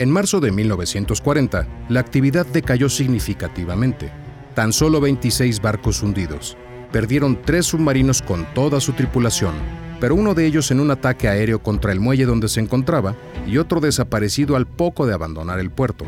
En 0.00 0.10
marzo 0.10 0.40
de 0.40 0.50
1940, 0.50 1.68
la 1.88 2.00
actividad 2.00 2.44
decayó 2.46 2.88
significativamente. 2.88 4.10
Tan 4.54 4.72
solo 4.72 5.00
26 5.00 5.62
barcos 5.62 6.02
hundidos. 6.02 6.56
Perdieron 6.90 7.40
tres 7.42 7.66
submarinos 7.66 8.20
con 8.20 8.44
toda 8.54 8.80
su 8.80 8.94
tripulación, 8.94 9.54
pero 10.00 10.16
uno 10.16 10.34
de 10.34 10.46
ellos 10.46 10.72
en 10.72 10.80
un 10.80 10.90
ataque 10.90 11.28
aéreo 11.28 11.62
contra 11.62 11.92
el 11.92 12.00
muelle 12.00 12.26
donde 12.26 12.48
se 12.48 12.58
encontraba 12.58 13.14
y 13.46 13.58
otro 13.58 13.80
desaparecido 13.80 14.56
al 14.56 14.66
poco 14.66 15.06
de 15.06 15.14
abandonar 15.14 15.60
el 15.60 15.70
puerto. 15.70 16.04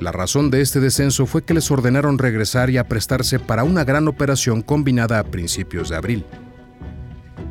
La 0.00 0.10
razón 0.10 0.50
de 0.50 0.62
este 0.62 0.80
descenso 0.80 1.26
fue 1.26 1.42
que 1.44 1.54
les 1.54 1.70
ordenaron 1.70 2.18
regresar 2.18 2.70
y 2.70 2.78
aprestarse 2.78 3.38
para 3.38 3.64
una 3.64 3.84
gran 3.84 4.08
operación 4.08 4.62
combinada 4.62 5.18
a 5.18 5.24
principios 5.24 5.90
de 5.90 5.96
abril 5.96 6.24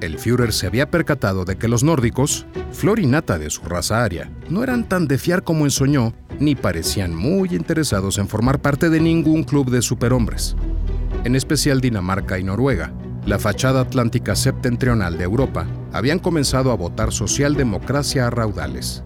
el 0.02 0.18
Führer 0.18 0.52
se 0.52 0.68
había 0.68 0.90
percatado 0.90 1.46
de 1.46 1.58
que 1.58 1.68
los 1.68 1.84
nórdicos, 1.84 2.46
flor 2.72 3.00
y 3.00 3.06
nata 3.06 3.38
de 3.38 3.50
su 3.50 3.62
raza 3.64 4.04
aria, 4.04 4.32
no 4.50 4.64
eran 4.64 4.90
tan 4.90 5.08
de 5.08 5.18
fiar 5.18 5.44
como 5.44 5.66
ensoñó, 5.66 6.14
ni 6.40 6.56
parecían 6.56 7.16
muy 7.16 7.56
interesados 7.56 8.18
en 8.18 8.28
formar 8.28 8.60
parte 8.60 8.90
de 8.90 9.00
ningún 9.00 9.44
club 9.44 9.70
de 9.70 9.82
superhombres. 9.82 10.56
En 11.24 11.36
especial 11.36 11.82
Dinamarca 11.82 12.40
y 12.40 12.44
Noruega, 12.44 12.92
la 13.26 13.38
fachada 13.38 13.82
atlántica 13.82 14.36
septentrional 14.36 15.18
de 15.18 15.24
Europa, 15.24 15.68
habían 15.94 16.20
comenzado 16.20 16.72
a 16.72 16.76
votar 16.76 17.12
socialdemocracia 17.12 18.28
a 18.28 18.30
raudales. 18.32 19.04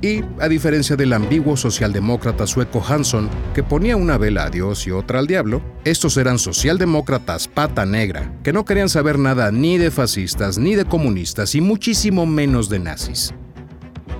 Y, 0.00 0.22
a 0.38 0.48
diferencia 0.48 0.94
del 0.94 1.12
ambiguo 1.12 1.56
socialdemócrata 1.56 2.46
sueco 2.46 2.84
Hansson, 2.86 3.28
que 3.52 3.64
ponía 3.64 3.96
una 3.96 4.16
vela 4.16 4.44
a 4.44 4.50
Dios 4.50 4.86
y 4.86 4.92
otra 4.92 5.18
al 5.18 5.26
diablo, 5.26 5.60
estos 5.84 6.16
eran 6.16 6.38
socialdemócratas 6.38 7.48
pata 7.48 7.84
negra, 7.84 8.32
que 8.44 8.52
no 8.52 8.64
querían 8.64 8.88
saber 8.88 9.18
nada 9.18 9.50
ni 9.50 9.76
de 9.76 9.90
fascistas, 9.90 10.56
ni 10.56 10.76
de 10.76 10.84
comunistas, 10.84 11.56
y 11.56 11.60
muchísimo 11.60 12.26
menos 12.26 12.68
de 12.68 12.78
nazis. 12.78 13.34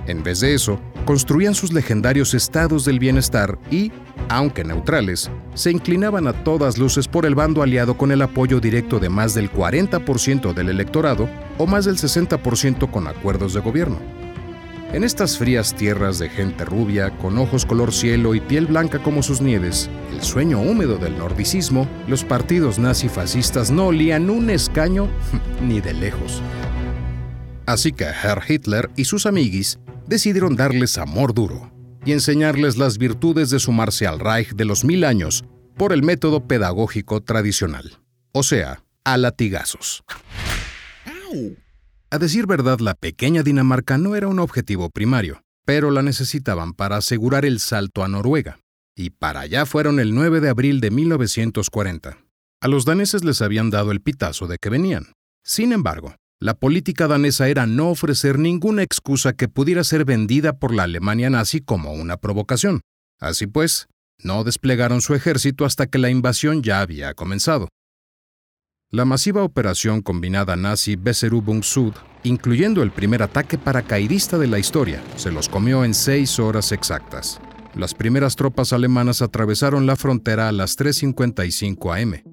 En 0.05 0.21
vez 0.21 0.41
de 0.41 0.53
eso, 0.53 0.81
construían 1.05 1.55
sus 1.55 1.71
legendarios 1.71 2.33
estados 2.33 2.83
del 2.83 2.99
bienestar 2.99 3.57
y, 3.71 3.93
aunque 4.27 4.65
neutrales, 4.65 5.31
se 5.53 5.71
inclinaban 5.71 6.27
a 6.27 6.33
todas 6.43 6.77
luces 6.77 7.07
por 7.07 7.25
el 7.25 7.35
bando 7.35 7.63
aliado 7.63 7.95
con 7.97 8.11
el 8.11 8.21
apoyo 8.21 8.59
directo 8.59 8.99
de 8.99 9.09
más 9.09 9.33
del 9.33 9.49
40% 9.49 10.53
del 10.53 10.69
electorado 10.69 11.29
o 11.57 11.65
más 11.67 11.85
del 11.85 11.95
60% 11.95 12.91
con 12.91 13.07
acuerdos 13.07 13.53
de 13.53 13.61
gobierno. 13.61 14.18
En 14.91 15.03
estas 15.03 15.37
frías 15.37 15.75
tierras 15.75 16.17
de 16.17 16.29
gente 16.29 16.65
rubia, 16.65 17.11
con 17.17 17.37
ojos 17.37 17.63
color 17.63 17.93
cielo 17.93 18.33
y 18.33 18.41
piel 18.41 18.65
blanca 18.65 18.97
como 18.97 19.21
sus 19.21 19.39
nieves, 19.39 19.87
el 20.11 20.23
sueño 20.23 20.59
húmedo 20.59 20.97
del 20.97 21.15
nordicismo, 21.15 21.87
los 22.07 22.23
partidos 22.23 22.79
nazi-fascistas 22.79 23.69
no 23.69 23.87
olían 23.87 24.31
un 24.31 24.49
escaño 24.49 25.07
ni 25.61 25.79
de 25.79 25.93
lejos. 25.93 26.41
Así 27.67 27.91
que 27.91 28.05
Herr 28.05 28.41
Hitler 28.47 28.89
y 28.95 29.05
sus 29.05 29.27
amiguis 29.27 29.77
decidieron 30.07 30.55
darles 30.55 30.97
amor 30.97 31.35
duro 31.35 31.71
y 32.03 32.13
enseñarles 32.13 32.77
las 32.77 32.97
virtudes 32.97 33.51
de 33.51 33.59
sumarse 33.59 34.07
al 34.07 34.19
Reich 34.19 34.55
de 34.55 34.65
los 34.65 34.83
mil 34.83 35.03
años 35.03 35.45
por 35.77 35.93
el 35.93 36.01
método 36.01 36.47
pedagógico 36.47 37.21
tradicional, 37.21 37.99
o 38.31 38.41
sea, 38.41 38.83
a 39.03 39.17
latigazos. 39.17 40.03
A 42.11 42.17
decir 42.17 42.47
verdad, 42.47 42.79
la 42.79 42.95
pequeña 42.95 43.43
Dinamarca 43.43 43.99
no 43.99 44.15
era 44.15 44.27
un 44.27 44.39
objetivo 44.39 44.89
primario, 44.89 45.43
pero 45.63 45.91
la 45.91 46.01
necesitaban 46.01 46.73
para 46.73 46.97
asegurar 46.97 47.45
el 47.45 47.59
salto 47.59 48.03
a 48.03 48.07
Noruega. 48.07 48.59
Y 48.95 49.11
para 49.11 49.41
allá 49.41 49.67
fueron 49.67 49.99
el 49.99 50.15
9 50.15 50.39
de 50.39 50.49
abril 50.49 50.81
de 50.81 50.89
1940. 50.89 52.17
A 52.61 52.67
los 52.67 52.85
daneses 52.85 53.23
les 53.23 53.43
habían 53.43 53.69
dado 53.69 53.91
el 53.91 54.01
pitazo 54.01 54.47
de 54.47 54.57
que 54.59 54.69
venían. 54.69 55.13
Sin 55.43 55.71
embargo, 55.71 56.15
la 56.41 56.55
política 56.55 57.07
danesa 57.07 57.47
era 57.47 57.67
no 57.67 57.89
ofrecer 57.89 58.39
ninguna 58.39 58.81
excusa 58.81 59.33
que 59.33 59.47
pudiera 59.47 59.83
ser 59.83 60.03
vendida 60.03 60.57
por 60.57 60.73
la 60.73 60.83
Alemania 60.83 61.29
nazi 61.29 61.61
como 61.61 61.93
una 61.93 62.17
provocación. 62.17 62.81
Así 63.19 63.45
pues, 63.45 63.87
no 64.23 64.43
desplegaron 64.43 65.01
su 65.01 65.13
ejército 65.13 65.63
hasta 65.63 65.85
que 65.85 65.99
la 65.99 66.09
invasión 66.09 66.63
ya 66.63 66.81
había 66.81 67.13
comenzado. 67.13 67.67
La 68.91 69.05
masiva 69.05 69.43
operación 69.43 70.01
combinada 70.01 70.55
nazi 70.55 70.95
Besserubung 70.95 71.61
Sud, 71.61 71.93
incluyendo 72.23 72.81
el 72.81 72.89
primer 72.89 73.21
ataque 73.21 73.59
paracaidista 73.59 74.39
de 74.39 74.47
la 74.47 74.57
historia, 74.57 74.99
se 75.15 75.31
los 75.31 75.47
comió 75.47 75.85
en 75.85 75.93
seis 75.93 76.39
horas 76.39 76.71
exactas. 76.71 77.39
Las 77.75 77.93
primeras 77.93 78.35
tropas 78.35 78.73
alemanas 78.73 79.21
atravesaron 79.21 79.85
la 79.85 79.95
frontera 79.95 80.49
a 80.49 80.51
las 80.51 80.75
3.55 80.75 82.01
am. 82.01 82.23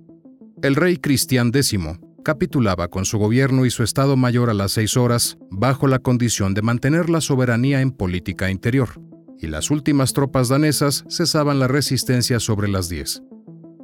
El 0.62 0.76
rey 0.76 0.96
Cristian 0.96 1.48
X 1.48 1.78
capitulaba 2.24 2.88
con 2.88 3.04
su 3.04 3.18
gobierno 3.18 3.66
y 3.66 3.70
su 3.70 3.82
Estado 3.82 4.16
Mayor 4.16 4.48
a 4.48 4.54
las 4.54 4.72
seis 4.72 4.96
horas, 4.96 5.36
bajo 5.50 5.86
la 5.88 5.98
condición 5.98 6.54
de 6.54 6.62
mantener 6.62 7.10
la 7.10 7.20
soberanía 7.20 7.82
en 7.82 7.90
política 7.90 8.50
interior, 8.50 8.98
y 9.38 9.48
las 9.48 9.70
últimas 9.70 10.14
tropas 10.14 10.48
danesas 10.48 11.04
cesaban 11.10 11.58
la 11.58 11.68
resistencia 11.68 12.40
sobre 12.40 12.68
las 12.68 12.88
10. 12.88 13.20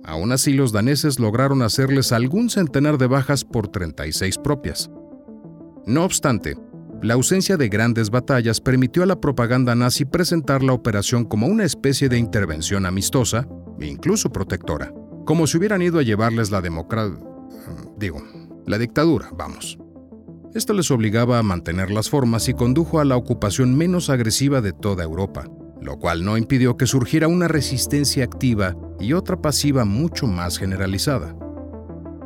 Aún 0.04 0.32
así, 0.32 0.52
los 0.52 0.72
daneses 0.72 1.18
lograron 1.18 1.62
hacerles 1.62 2.12
algún 2.12 2.50
centenar 2.50 2.98
de 2.98 3.06
bajas 3.06 3.44
por 3.44 3.68
36 3.68 4.38
propias. 4.38 4.90
No 5.86 6.04
obstante, 6.04 6.56
la 7.02 7.14
ausencia 7.14 7.56
de 7.56 7.68
grandes 7.68 8.10
batallas 8.10 8.60
permitió 8.60 9.02
a 9.02 9.06
la 9.06 9.20
propaganda 9.20 9.74
nazi 9.74 10.04
presentar 10.04 10.62
la 10.62 10.72
operación 10.72 11.24
como 11.24 11.46
una 11.46 11.64
especie 11.64 12.08
de 12.08 12.18
intervención 12.18 12.86
amistosa 12.86 13.48
e 13.80 13.86
incluso 13.86 14.30
protectora, 14.30 14.92
como 15.24 15.46
si 15.46 15.58
hubieran 15.58 15.82
ido 15.82 15.98
a 15.98 16.02
llevarles 16.02 16.50
la 16.50 16.60
democracia... 16.60 17.18
digo, 17.96 18.22
la 18.66 18.78
dictadura, 18.78 19.30
vamos. 19.36 19.78
Esto 20.54 20.74
les 20.74 20.90
obligaba 20.90 21.38
a 21.38 21.42
mantener 21.42 21.90
las 21.90 22.10
formas 22.10 22.48
y 22.48 22.54
condujo 22.54 23.00
a 23.00 23.04
la 23.04 23.16
ocupación 23.16 23.76
menos 23.76 24.10
agresiva 24.10 24.60
de 24.60 24.72
toda 24.72 25.02
Europa, 25.02 25.46
lo 25.82 25.98
cual 25.98 26.24
no 26.24 26.36
impidió 26.36 26.76
que 26.76 26.86
surgiera 26.86 27.28
una 27.28 27.48
resistencia 27.48 28.24
activa 28.24 28.76
y 29.00 29.12
otra 29.12 29.40
pasiva 29.40 29.84
mucho 29.84 30.26
más 30.26 30.58
generalizada. 30.58 31.34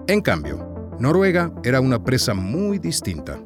En 0.07 0.21
cambio, 0.21 0.95
Noruega 1.01 1.53
era 1.65 1.81
una 1.81 2.05
presa 2.05 2.35
muy 2.35 2.79
distinta. 2.79 3.41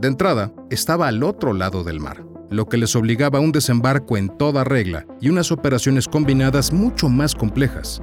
De 0.00 0.08
entrada, 0.08 0.52
estaba 0.70 1.08
al 1.08 1.22
otro 1.22 1.52
lado 1.52 1.84
del 1.84 2.00
mar, 2.00 2.24
lo 2.50 2.68
que 2.68 2.76
les 2.76 2.96
obligaba 2.96 3.38
a 3.38 3.42
un 3.42 3.52
desembarco 3.52 4.16
en 4.16 4.28
toda 4.36 4.64
regla 4.64 5.06
y 5.20 5.28
unas 5.28 5.52
operaciones 5.52 6.08
combinadas 6.08 6.72
mucho 6.72 7.08
más 7.08 7.34
complejas. 7.34 8.00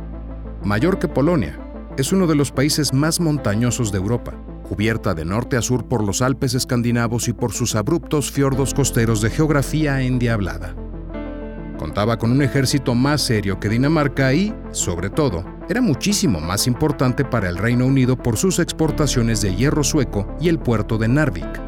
Mayor 0.63 0.99
que 0.99 1.07
Polonia, 1.07 1.59
es 1.97 2.13
uno 2.13 2.27
de 2.27 2.35
los 2.35 2.51
países 2.51 2.93
más 2.93 3.19
montañosos 3.19 3.91
de 3.91 3.97
Europa, 3.97 4.33
cubierta 4.69 5.15
de 5.15 5.25
norte 5.25 5.57
a 5.57 5.63
sur 5.63 5.85
por 5.87 6.03
los 6.05 6.21
Alpes 6.21 6.53
escandinavos 6.53 7.27
y 7.27 7.33
por 7.33 7.53
sus 7.53 7.73
abruptos 7.75 8.31
fiordos 8.31 8.75
costeros 8.75 9.19
de 9.19 9.31
geografía 9.31 10.03
endiablada. 10.03 10.75
Contaba 11.79 12.17
con 12.19 12.31
un 12.31 12.43
ejército 12.43 12.93
más 12.93 13.21
serio 13.21 13.59
que 13.59 13.67
Dinamarca 13.67 14.31
y, 14.31 14.53
sobre 14.71 15.09
todo, 15.09 15.43
era 15.69 15.81
muchísimo 15.81 16.39
más 16.39 16.67
importante 16.67 17.25
para 17.25 17.49
el 17.49 17.57
Reino 17.57 17.87
Unido 17.87 18.15
por 18.15 18.37
sus 18.37 18.59
exportaciones 18.59 19.41
de 19.41 19.55
hierro 19.55 19.83
sueco 19.83 20.27
y 20.39 20.49
el 20.49 20.59
puerto 20.59 20.99
de 20.99 21.07
Narvik. 21.07 21.61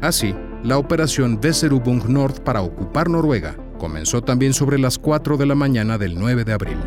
Así, 0.00 0.34
la 0.64 0.76
operación 0.76 1.38
Weserübung 1.40 2.08
Nord 2.08 2.42
para 2.42 2.62
ocupar 2.62 3.08
Noruega 3.08 3.54
comenzó 3.78 4.22
también 4.22 4.54
sobre 4.54 4.78
las 4.78 4.98
4 4.98 5.36
de 5.36 5.46
la 5.46 5.54
mañana 5.54 5.98
del 5.98 6.18
9 6.18 6.44
de 6.44 6.52
abril. 6.52 6.78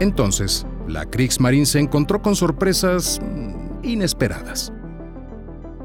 Entonces, 0.00 0.66
la 0.88 1.04
Kriegsmarine 1.04 1.66
se 1.66 1.78
encontró 1.78 2.22
con 2.22 2.36
sorpresas 2.36 3.20
inesperadas. 3.82 4.72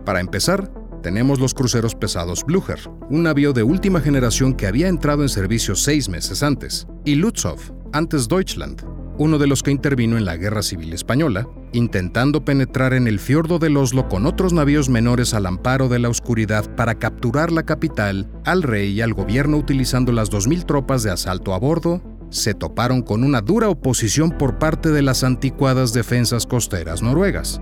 Para 0.05 0.19
empezar, 0.19 0.71
tenemos 1.03 1.39
los 1.39 1.53
cruceros 1.53 1.95
pesados 1.95 2.43
Blücher, 2.45 2.79
un 3.09 3.23
navío 3.23 3.53
de 3.53 3.63
última 3.63 4.01
generación 4.01 4.53
que 4.53 4.67
había 4.67 4.87
entrado 4.87 5.23
en 5.23 5.29
servicio 5.29 5.75
seis 5.75 6.09
meses 6.09 6.43
antes, 6.43 6.87
y 7.05 7.15
Lutzow, 7.15 7.57
antes 7.93 8.27
Deutschland, 8.27 8.83
uno 9.17 9.37
de 9.37 9.47
los 9.47 9.63
que 9.63 9.71
intervino 9.71 10.17
en 10.17 10.25
la 10.25 10.37
Guerra 10.37 10.61
Civil 10.61 10.93
Española, 10.93 11.47
intentando 11.73 12.45
penetrar 12.45 12.93
en 12.93 13.07
el 13.07 13.19
fiordo 13.19 13.59
del 13.59 13.77
Oslo 13.77 14.07
con 14.07 14.25
otros 14.25 14.53
navíos 14.53 14.89
menores 14.89 15.33
al 15.33 15.45
amparo 15.45 15.89
de 15.89 15.99
la 15.99 16.09
oscuridad 16.09 16.75
para 16.75 16.95
capturar 16.95 17.51
la 17.51 17.63
capital, 17.63 18.29
al 18.45 18.63
rey 18.63 18.91
y 18.91 19.01
al 19.01 19.13
gobierno 19.13 19.57
utilizando 19.57 20.11
las 20.11 20.31
2.000 20.31 20.65
tropas 20.65 21.03
de 21.03 21.11
asalto 21.11 21.53
a 21.53 21.59
bordo, 21.59 22.01
se 22.29 22.53
toparon 22.53 23.01
con 23.01 23.23
una 23.23 23.41
dura 23.41 23.69
oposición 23.69 24.31
por 24.31 24.59
parte 24.59 24.89
de 24.89 25.01
las 25.01 25.23
anticuadas 25.23 25.93
defensas 25.93 26.45
costeras 26.45 27.01
noruegas 27.01 27.61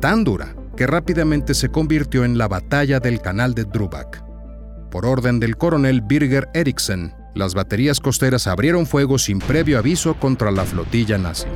tan 0.00 0.24
dura 0.24 0.54
que 0.76 0.86
rápidamente 0.86 1.54
se 1.54 1.70
convirtió 1.70 2.24
en 2.24 2.38
la 2.38 2.48
batalla 2.48 3.00
del 3.00 3.20
canal 3.20 3.54
de 3.54 3.64
Drubak. 3.64 4.22
Por 4.90 5.06
orden 5.06 5.40
del 5.40 5.56
coronel 5.56 6.02
Birger 6.02 6.48
Eriksen, 6.54 7.14
las 7.34 7.54
baterías 7.54 8.00
costeras 8.00 8.46
abrieron 8.46 8.86
fuego 8.86 9.18
sin 9.18 9.38
previo 9.38 9.78
aviso 9.78 10.14
contra 10.14 10.50
la 10.50 10.64
flotilla 10.64 11.18
nazi. 11.18 11.46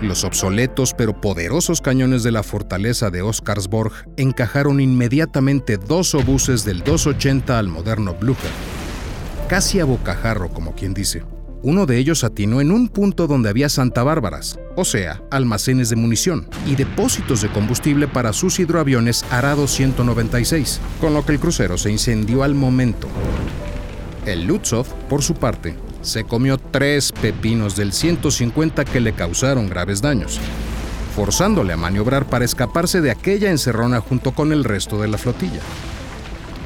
Los 0.00 0.24
obsoletos 0.24 0.94
pero 0.96 1.20
poderosos 1.20 1.80
cañones 1.80 2.22
de 2.22 2.32
la 2.32 2.42
fortaleza 2.42 3.10
de 3.10 3.22
Oscarsborg 3.22 3.92
encajaron 4.16 4.80
inmediatamente 4.80 5.76
dos 5.76 6.14
obuses 6.14 6.64
del 6.64 6.82
280 6.82 7.58
al 7.58 7.68
moderno 7.68 8.14
Blücher, 8.14 8.50
casi 9.48 9.80
a 9.80 9.84
bocajarro 9.84 10.50
como 10.50 10.74
quien 10.74 10.94
dice. 10.94 11.22
Uno 11.66 11.86
de 11.86 11.96
ellos 11.96 12.24
atinó 12.24 12.60
en 12.60 12.70
un 12.70 12.88
punto 12.88 13.26
donde 13.26 13.48
había 13.48 13.70
Santa 13.70 14.02
Bárbaras, 14.02 14.58
o 14.76 14.84
sea, 14.84 15.22
almacenes 15.30 15.88
de 15.88 15.96
munición 15.96 16.46
y 16.66 16.74
depósitos 16.74 17.40
de 17.40 17.48
combustible 17.48 18.06
para 18.06 18.34
sus 18.34 18.60
hidroaviones 18.60 19.24
Arado 19.30 19.66
196, 19.66 20.78
con 21.00 21.14
lo 21.14 21.24
que 21.24 21.32
el 21.32 21.40
crucero 21.40 21.78
se 21.78 21.90
incendió 21.90 22.42
al 22.42 22.54
momento. 22.54 23.08
El 24.26 24.44
Lutzov, 24.44 24.86
por 25.08 25.22
su 25.22 25.36
parte, 25.36 25.74
se 26.02 26.24
comió 26.24 26.58
tres 26.58 27.12
pepinos 27.12 27.76
del 27.76 27.94
150 27.94 28.84
que 28.84 29.00
le 29.00 29.14
causaron 29.14 29.70
graves 29.70 30.02
daños, 30.02 30.38
forzándole 31.16 31.72
a 31.72 31.78
maniobrar 31.78 32.26
para 32.26 32.44
escaparse 32.44 33.00
de 33.00 33.10
aquella 33.10 33.50
encerrona 33.50 34.00
junto 34.00 34.32
con 34.32 34.52
el 34.52 34.64
resto 34.64 35.00
de 35.00 35.08
la 35.08 35.16
flotilla. 35.16 35.60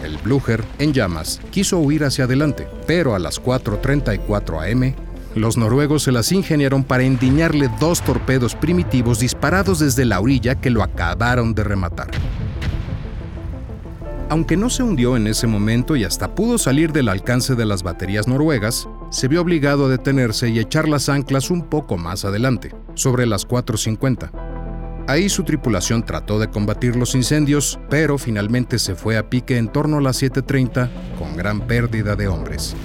El 0.09 0.17
Blücher, 0.17 0.65
en 0.79 0.95
llamas, 0.95 1.39
quiso 1.51 1.79
huir 1.79 2.03
hacia 2.03 2.25
adelante, 2.25 2.67
pero 2.87 3.15
a 3.15 3.19
las 3.19 3.43
4.34 3.43 4.73
am, 4.73 4.95
los 5.35 5.59
noruegos 5.59 6.05
se 6.05 6.13
las 6.13 6.33
ingeniaron 6.33 6.83
para 6.83 7.03
endiñarle 7.03 7.69
dos 7.79 8.01
torpedos 8.01 8.55
primitivos 8.55 9.21
disparados 9.21 9.81
desde 9.81 10.07
la 10.07 10.19
orilla 10.21 10.55
que 10.55 10.71
lo 10.71 10.83
acabaron 10.83 11.55
de 11.55 11.63
rematar. 11.63 12.09
Aunque 14.31 14.57
no 14.57 14.71
se 14.71 14.83
hundió 14.83 15.15
en 15.15 15.27
ese 15.27 15.47
momento 15.47 15.95
y 15.95 16.05
hasta 16.05 16.35
pudo 16.35 16.57
salir 16.57 16.93
del 16.93 17.11
alcance 17.11 17.55
de 17.55 17.67
las 17.67 17.83
baterías 17.83 18.27
noruegas, 18.27 18.89
se 19.11 19.29
vio 19.29 19.43
obligado 19.43 19.87
a 19.87 19.89
detenerse 19.91 20.49
y 20.49 20.59
echar 20.59 20.89
las 20.89 21.11
anclas 21.11 21.51
un 21.51 21.69
poco 21.69 21.99
más 21.99 22.25
adelante, 22.25 22.75
sobre 22.95 23.27
las 23.27 23.47
4.50. 23.47 24.48
Ahí 25.09 25.31
su 25.31 25.43
tripulación 25.43 26.05
trató 26.05 26.39
de 26.39 26.51
combatir 26.51 26.95
los 26.95 27.15
incendios, 27.15 27.81
pero 27.89 28.19
finalmente 28.19 28.79
se 28.79 28.95
fue 28.95 29.17
a 29.17 29.31
pique 29.31 29.57
en 29.57 29.73
torno 29.73 29.97
a 29.97 30.01
las 30.03 30.23
7.30 30.23 30.91
con 31.19 31.35
gran 31.35 31.67
pérdida 31.67 32.15
de 32.15 32.29
hombres. 32.29 32.77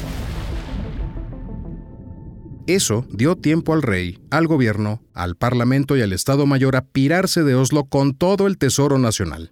Eso 2.66 3.06
dio 3.10 3.36
tiempo 3.36 3.74
al 3.74 3.82
rey, 3.82 4.22
al 4.32 4.48
gobierno, 4.48 5.04
al 5.14 5.36
parlamento 5.36 5.98
y 5.98 6.02
al 6.02 6.14
Estado 6.14 6.46
Mayor 6.46 6.78
a 6.78 6.86
pirarse 6.86 7.44
de 7.44 7.56
Oslo 7.56 7.90
con 7.90 8.16
todo 8.16 8.48
el 8.48 8.58
tesoro 8.58 8.98
nacional. 9.00 9.52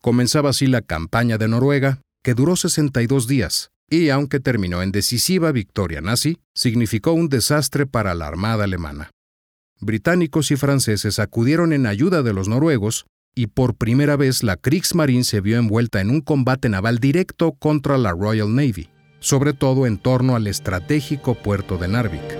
Comenzaba 0.00 0.48
así 0.48 0.68
la 0.68 0.80
campaña 0.80 1.36
de 1.36 1.48
Noruega, 1.48 2.00
que 2.22 2.32
duró 2.32 2.56
62 2.56 3.26
días, 3.26 3.72
y 3.90 4.08
aunque 4.08 4.40
terminó 4.40 4.80
en 4.80 4.90
decisiva 4.90 5.52
victoria 5.52 6.00
nazi, 6.00 6.38
significó 6.54 7.12
un 7.12 7.28
desastre 7.28 7.84
para 7.84 8.14
la 8.14 8.26
Armada 8.26 8.64
alemana 8.64 9.10
británicos 9.80 10.50
y 10.50 10.56
franceses 10.56 11.18
acudieron 11.18 11.72
en 11.72 11.86
ayuda 11.86 12.22
de 12.22 12.32
los 12.32 12.48
noruegos 12.48 13.06
y 13.34 13.46
por 13.46 13.74
primera 13.74 14.16
vez 14.16 14.42
la 14.42 14.56
Kriegsmarine 14.56 15.24
se 15.24 15.40
vio 15.40 15.58
envuelta 15.58 16.00
en 16.00 16.10
un 16.10 16.20
combate 16.20 16.68
naval 16.68 16.98
directo 16.98 17.52
contra 17.52 17.96
la 17.96 18.12
Royal 18.12 18.54
Navy, 18.54 18.88
sobre 19.20 19.52
todo 19.52 19.86
en 19.86 19.98
torno 19.98 20.36
al 20.36 20.46
estratégico 20.46 21.34
puerto 21.34 21.78
de 21.78 21.88
Narvik. 21.88 22.38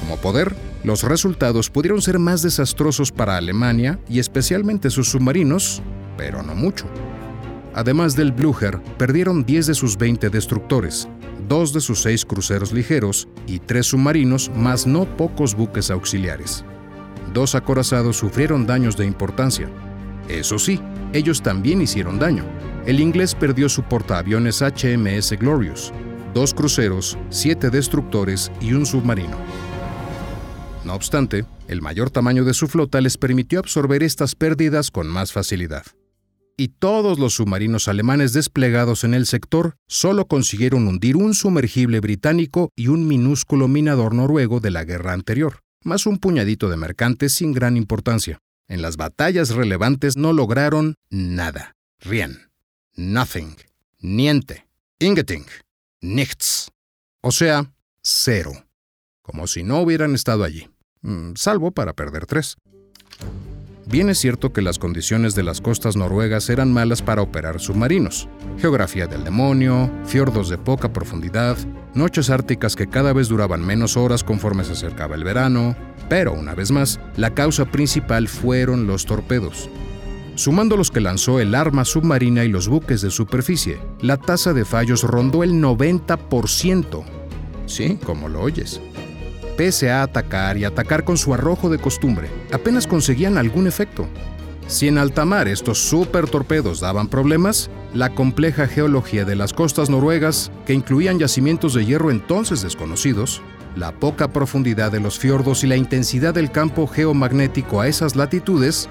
Como 0.00 0.16
poder, 0.18 0.54
los 0.84 1.02
resultados 1.02 1.70
pudieron 1.70 2.02
ser 2.02 2.18
más 2.18 2.42
desastrosos 2.42 3.10
para 3.10 3.36
Alemania 3.36 3.98
y 4.08 4.18
especialmente 4.18 4.90
sus 4.90 5.08
submarinos, 5.08 5.82
pero 6.16 6.42
no 6.42 6.54
mucho. 6.54 6.86
Además 7.74 8.14
del 8.14 8.30
Blücher, 8.30 8.80
perdieron 8.98 9.44
10 9.44 9.66
de 9.66 9.74
sus 9.74 9.96
20 9.96 10.30
destructores, 10.30 11.08
dos 11.48 11.72
de 11.72 11.80
sus 11.80 12.00
seis 12.02 12.24
cruceros 12.24 12.72
ligeros 12.72 13.28
y 13.46 13.58
tres 13.58 13.86
submarinos, 13.86 14.50
más 14.54 14.86
no 14.86 15.04
pocos 15.16 15.54
buques 15.54 15.90
auxiliares. 15.90 16.64
Dos 17.32 17.54
acorazados 17.54 18.16
sufrieron 18.16 18.66
daños 18.66 18.96
de 18.96 19.06
importancia. 19.06 19.68
Eso 20.28 20.58
sí, 20.58 20.80
ellos 21.12 21.42
también 21.42 21.82
hicieron 21.82 22.18
daño. 22.18 22.44
El 22.86 23.00
inglés 23.00 23.34
perdió 23.34 23.68
su 23.68 23.82
portaaviones 23.82 24.62
HMS 24.62 25.38
Glorious, 25.38 25.92
dos 26.34 26.54
cruceros, 26.54 27.18
siete 27.30 27.70
destructores 27.70 28.52
y 28.60 28.72
un 28.72 28.86
submarino. 28.86 29.36
No 30.84 30.94
obstante, 30.94 31.46
el 31.66 31.80
mayor 31.80 32.10
tamaño 32.10 32.44
de 32.44 32.52
su 32.52 32.68
flota 32.68 33.00
les 33.00 33.16
permitió 33.16 33.58
absorber 33.58 34.02
estas 34.02 34.34
pérdidas 34.34 34.90
con 34.90 35.06
más 35.06 35.32
facilidad 35.32 35.84
y 36.56 36.68
todos 36.68 37.18
los 37.18 37.34
submarinos 37.34 37.88
alemanes 37.88 38.32
desplegados 38.32 39.04
en 39.04 39.14
el 39.14 39.26
sector 39.26 39.76
solo 39.88 40.26
consiguieron 40.26 40.86
hundir 40.86 41.16
un 41.16 41.34
sumergible 41.34 42.00
británico 42.00 42.70
y 42.76 42.88
un 42.88 43.06
minúsculo 43.06 43.68
minador 43.68 44.14
noruego 44.14 44.60
de 44.60 44.70
la 44.70 44.84
guerra 44.84 45.12
anterior, 45.12 45.60
más 45.82 46.06
un 46.06 46.18
puñadito 46.18 46.68
de 46.68 46.76
mercantes 46.76 47.34
sin 47.34 47.52
gran 47.52 47.76
importancia. 47.76 48.38
En 48.68 48.82
las 48.82 48.96
batallas 48.96 49.50
relevantes 49.50 50.16
no 50.16 50.32
lograron 50.32 50.94
nada. 51.10 51.76
Rien. 52.00 52.50
Nothing. 52.94 53.56
Niente. 54.00 54.66
Ingeting. 54.98 55.44
Nichts. 56.00 56.70
O 57.20 57.30
sea, 57.30 57.72
cero. 58.02 58.52
Como 59.22 59.46
si 59.46 59.62
no 59.62 59.80
hubieran 59.80 60.14
estado 60.14 60.44
allí. 60.44 60.68
Mm, 61.02 61.34
salvo 61.36 61.72
para 61.72 61.94
perder 61.94 62.26
tres. 62.26 62.56
Bien 63.86 64.08
es 64.08 64.18
cierto 64.18 64.52
que 64.52 64.62
las 64.62 64.78
condiciones 64.78 65.34
de 65.34 65.42
las 65.42 65.60
costas 65.60 65.94
noruegas 65.94 66.48
eran 66.48 66.72
malas 66.72 67.02
para 67.02 67.22
operar 67.22 67.60
submarinos. 67.60 68.28
Geografía 68.58 69.06
del 69.06 69.24
demonio, 69.24 69.90
fiordos 70.06 70.48
de 70.48 70.56
poca 70.56 70.92
profundidad, 70.92 71.56
noches 71.92 72.30
árticas 72.30 72.76
que 72.76 72.88
cada 72.88 73.12
vez 73.12 73.28
duraban 73.28 73.64
menos 73.64 73.96
horas 73.96 74.24
conforme 74.24 74.64
se 74.64 74.72
acercaba 74.72 75.16
el 75.16 75.24
verano, 75.24 75.76
pero 76.08 76.32
una 76.32 76.54
vez 76.54 76.70
más, 76.70 76.98
la 77.16 77.34
causa 77.34 77.66
principal 77.66 78.26
fueron 78.26 78.86
los 78.86 79.04
torpedos. 79.04 79.68
Sumando 80.34 80.76
los 80.76 80.90
que 80.90 81.00
lanzó 81.00 81.38
el 81.38 81.54
arma 81.54 81.84
submarina 81.84 82.44
y 82.44 82.48
los 82.48 82.68
buques 82.68 83.02
de 83.02 83.10
superficie, 83.10 83.78
la 84.00 84.16
tasa 84.16 84.52
de 84.52 84.64
fallos 84.64 85.02
rondó 85.02 85.44
el 85.44 85.52
90%. 85.52 87.04
Sí, 87.66 87.98
como 88.04 88.28
lo 88.28 88.40
oyes. 88.40 88.80
Pese 89.56 89.90
a 89.90 90.02
atacar 90.02 90.58
y 90.58 90.64
atacar 90.64 91.04
con 91.04 91.16
su 91.16 91.32
arrojo 91.32 91.68
de 91.68 91.78
costumbre, 91.78 92.28
apenas 92.52 92.88
conseguían 92.88 93.38
algún 93.38 93.68
efecto. 93.68 94.08
Si 94.66 94.88
en 94.88 94.98
alta 94.98 95.24
mar 95.24 95.46
estos 95.46 95.78
super 95.78 96.28
torpedos 96.28 96.80
daban 96.80 97.06
problemas, 97.06 97.70
la 97.92 98.10
compleja 98.10 98.66
geología 98.66 99.24
de 99.24 99.36
las 99.36 99.52
costas 99.52 99.90
noruegas, 99.90 100.50
que 100.66 100.72
incluían 100.72 101.20
yacimientos 101.20 101.74
de 101.74 101.84
hierro 101.84 102.10
entonces 102.10 102.62
desconocidos, 102.62 103.42
la 103.76 103.92
poca 103.92 104.28
profundidad 104.28 104.90
de 104.90 105.00
los 105.00 105.18
fiordos 105.18 105.62
y 105.62 105.68
la 105.68 105.76
intensidad 105.76 106.34
del 106.34 106.50
campo 106.50 106.88
geomagnético 106.88 107.80
a 107.80 107.86
esas 107.86 108.16
latitudes, 108.16 108.88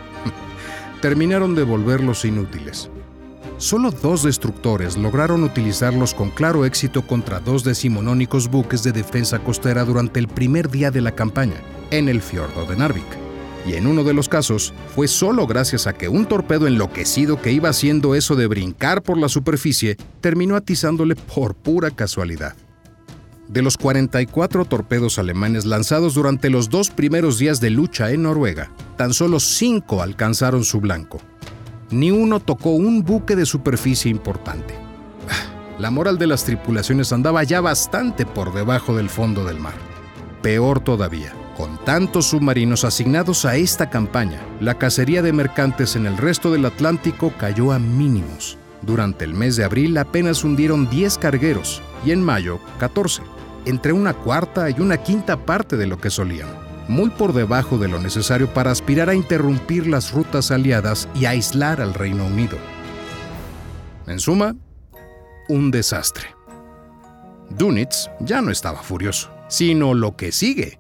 terminaron 1.02 1.56
de 1.56 1.64
volverlos 1.64 2.24
inútiles. 2.24 2.90
Solo 3.58 3.92
dos 3.92 4.24
destructores 4.24 4.98
lograron 4.98 5.44
utilizarlos 5.44 6.14
con 6.14 6.32
claro 6.32 6.66
éxito 6.66 7.06
contra 7.06 7.40
dos 7.40 7.64
decimonónicos 7.64 8.50
buques 8.50 8.84
de 8.84 8.92
defensa 8.92 9.40
costera 9.40 9.86
durante 9.86 10.20
el 10.20 10.28
primer 10.28 10.70
día 10.70 10.92
de 10.92 11.02
la 11.02 11.12
campaña, 11.12 11.62
en 11.92 12.10
el 12.10 12.22
fiordo 12.22 12.66
de 12.66 12.76
Narvik. 12.76 13.06
Y 13.66 13.76
en 13.76 13.88
uno 13.88 14.04
de 14.04 14.14
los 14.14 14.28
casos, 14.28 14.74
fue 14.94 15.08
solo 15.08 15.48
gracias 15.48 15.88
a 15.88 15.94
que 15.94 16.10
un 16.10 16.26
torpedo 16.26 16.68
enloquecido 16.68 17.42
que 17.42 17.52
iba 17.52 17.70
haciendo 17.70 18.16
eso 18.16 18.36
de 18.36 18.48
brincar 18.48 19.02
por 19.04 19.18
la 19.18 19.30
superficie 19.30 19.98
terminó 20.20 20.56
atizándole 20.56 21.16
por 21.16 21.56
pura 21.56 21.92
casualidad. 21.92 22.56
De 23.48 23.62
los 23.62 23.78
44 23.78 24.66
torpedos 24.66 25.20
alemanes 25.20 25.66
lanzados 25.66 26.16
durante 26.16 26.50
los 26.50 26.70
dos 26.70 26.90
primeros 26.90 27.38
días 27.38 27.62
de 27.62 27.70
lucha 27.70 28.12
en 28.12 28.24
Noruega, 28.24 28.72
tan 28.98 29.14
solo 29.14 29.40
cinco 29.40 30.02
alcanzaron 30.02 30.66
su 30.66 30.82
blanco 30.82 31.22
ni 31.94 32.12
uno 32.12 32.40
tocó 32.40 32.72
un 32.72 33.04
buque 33.04 33.36
de 33.36 33.46
superficie 33.46 34.12
importante. 34.12 34.76
La 35.80 35.92
moral 35.92 36.18
de 36.18 36.28
las 36.28 36.44
tripulaciones 36.44 37.12
andaba 37.14 37.44
ya 37.44 37.62
bastante 37.62 38.26
por 38.26 38.54
debajo 38.54 38.96
del 38.96 39.10
fondo 39.10 39.44
del 39.46 39.60
mar. 39.60 39.74
Peor 40.42 40.80
todavía, 40.80 41.34
con 41.58 41.78
tantos 41.84 42.28
submarinos 42.28 42.84
asignados 42.84 43.46
a 43.46 43.56
esta 43.56 43.90
campaña, 43.90 44.40
la 44.60 44.78
cacería 44.78 45.22
de 45.22 45.34
mercantes 45.34 45.96
en 45.96 46.06
el 46.06 46.18
resto 46.18 46.52
del 46.52 46.66
Atlántico 46.66 47.34
cayó 47.38 47.72
a 47.72 47.80
mínimos. 47.80 48.58
Durante 48.82 49.26
el 49.26 49.34
mes 49.34 49.56
de 49.56 49.64
abril 49.64 49.98
apenas 49.98 50.44
hundieron 50.44 50.90
10 50.90 51.18
cargueros 51.18 51.82
y 52.06 52.12
en 52.12 52.22
mayo 52.22 52.60
14, 52.80 53.24
entre 53.66 53.94
una 53.94 54.14
cuarta 54.14 54.70
y 54.70 54.80
una 54.80 54.98
quinta 54.98 55.38
parte 55.38 55.78
de 55.78 55.88
lo 55.88 55.98
que 55.98 56.10
solían 56.10 56.63
muy 56.88 57.10
por 57.10 57.34
debajo 57.34 57.78
de 57.78 57.88
lo 57.88 58.00
necesario 58.00 58.54
para 58.54 58.72
aspirar 58.72 59.10
a 59.10 59.16
interrumpir 59.16 59.88
las 59.88 60.12
rutas 60.12 60.52
aliadas 60.52 61.08
y 61.16 61.26
aislar 61.26 61.82
al 61.82 61.94
Reino 61.94 62.26
Unido. 62.26 62.58
En 64.08 64.20
suma, 64.20 64.56
un 65.50 65.72
desastre. 65.72 66.36
Dunitz 67.50 68.10
ya 68.20 68.42
no 68.42 68.52
estaba 68.52 68.82
furioso, 68.82 69.32
sino 69.48 69.94
lo 69.94 70.16
que 70.16 70.32
sigue. 70.32 70.80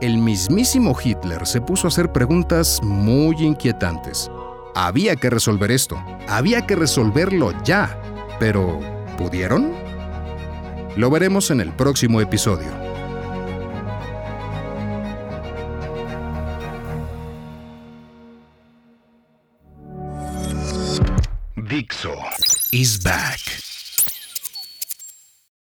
El 0.00 0.18
mismísimo 0.18 0.96
Hitler 1.02 1.46
se 1.46 1.60
puso 1.60 1.86
a 1.86 1.88
hacer 1.88 2.12
preguntas 2.12 2.80
muy 2.82 3.36
inquietantes. 3.36 4.30
Había 4.74 5.16
que 5.16 5.30
resolver 5.30 5.70
esto, 5.70 6.02
había 6.28 6.66
que 6.66 6.74
resolverlo 6.74 7.52
ya, 7.62 8.00
pero 8.40 8.80
¿pudieron? 9.16 9.72
Lo 10.96 11.08
veremos 11.10 11.50
en 11.50 11.60
el 11.60 11.72
próximo 11.72 12.20
episodio. 12.20 12.91
Dixo 21.72 22.22
is 22.70 22.98
back. 22.98 23.71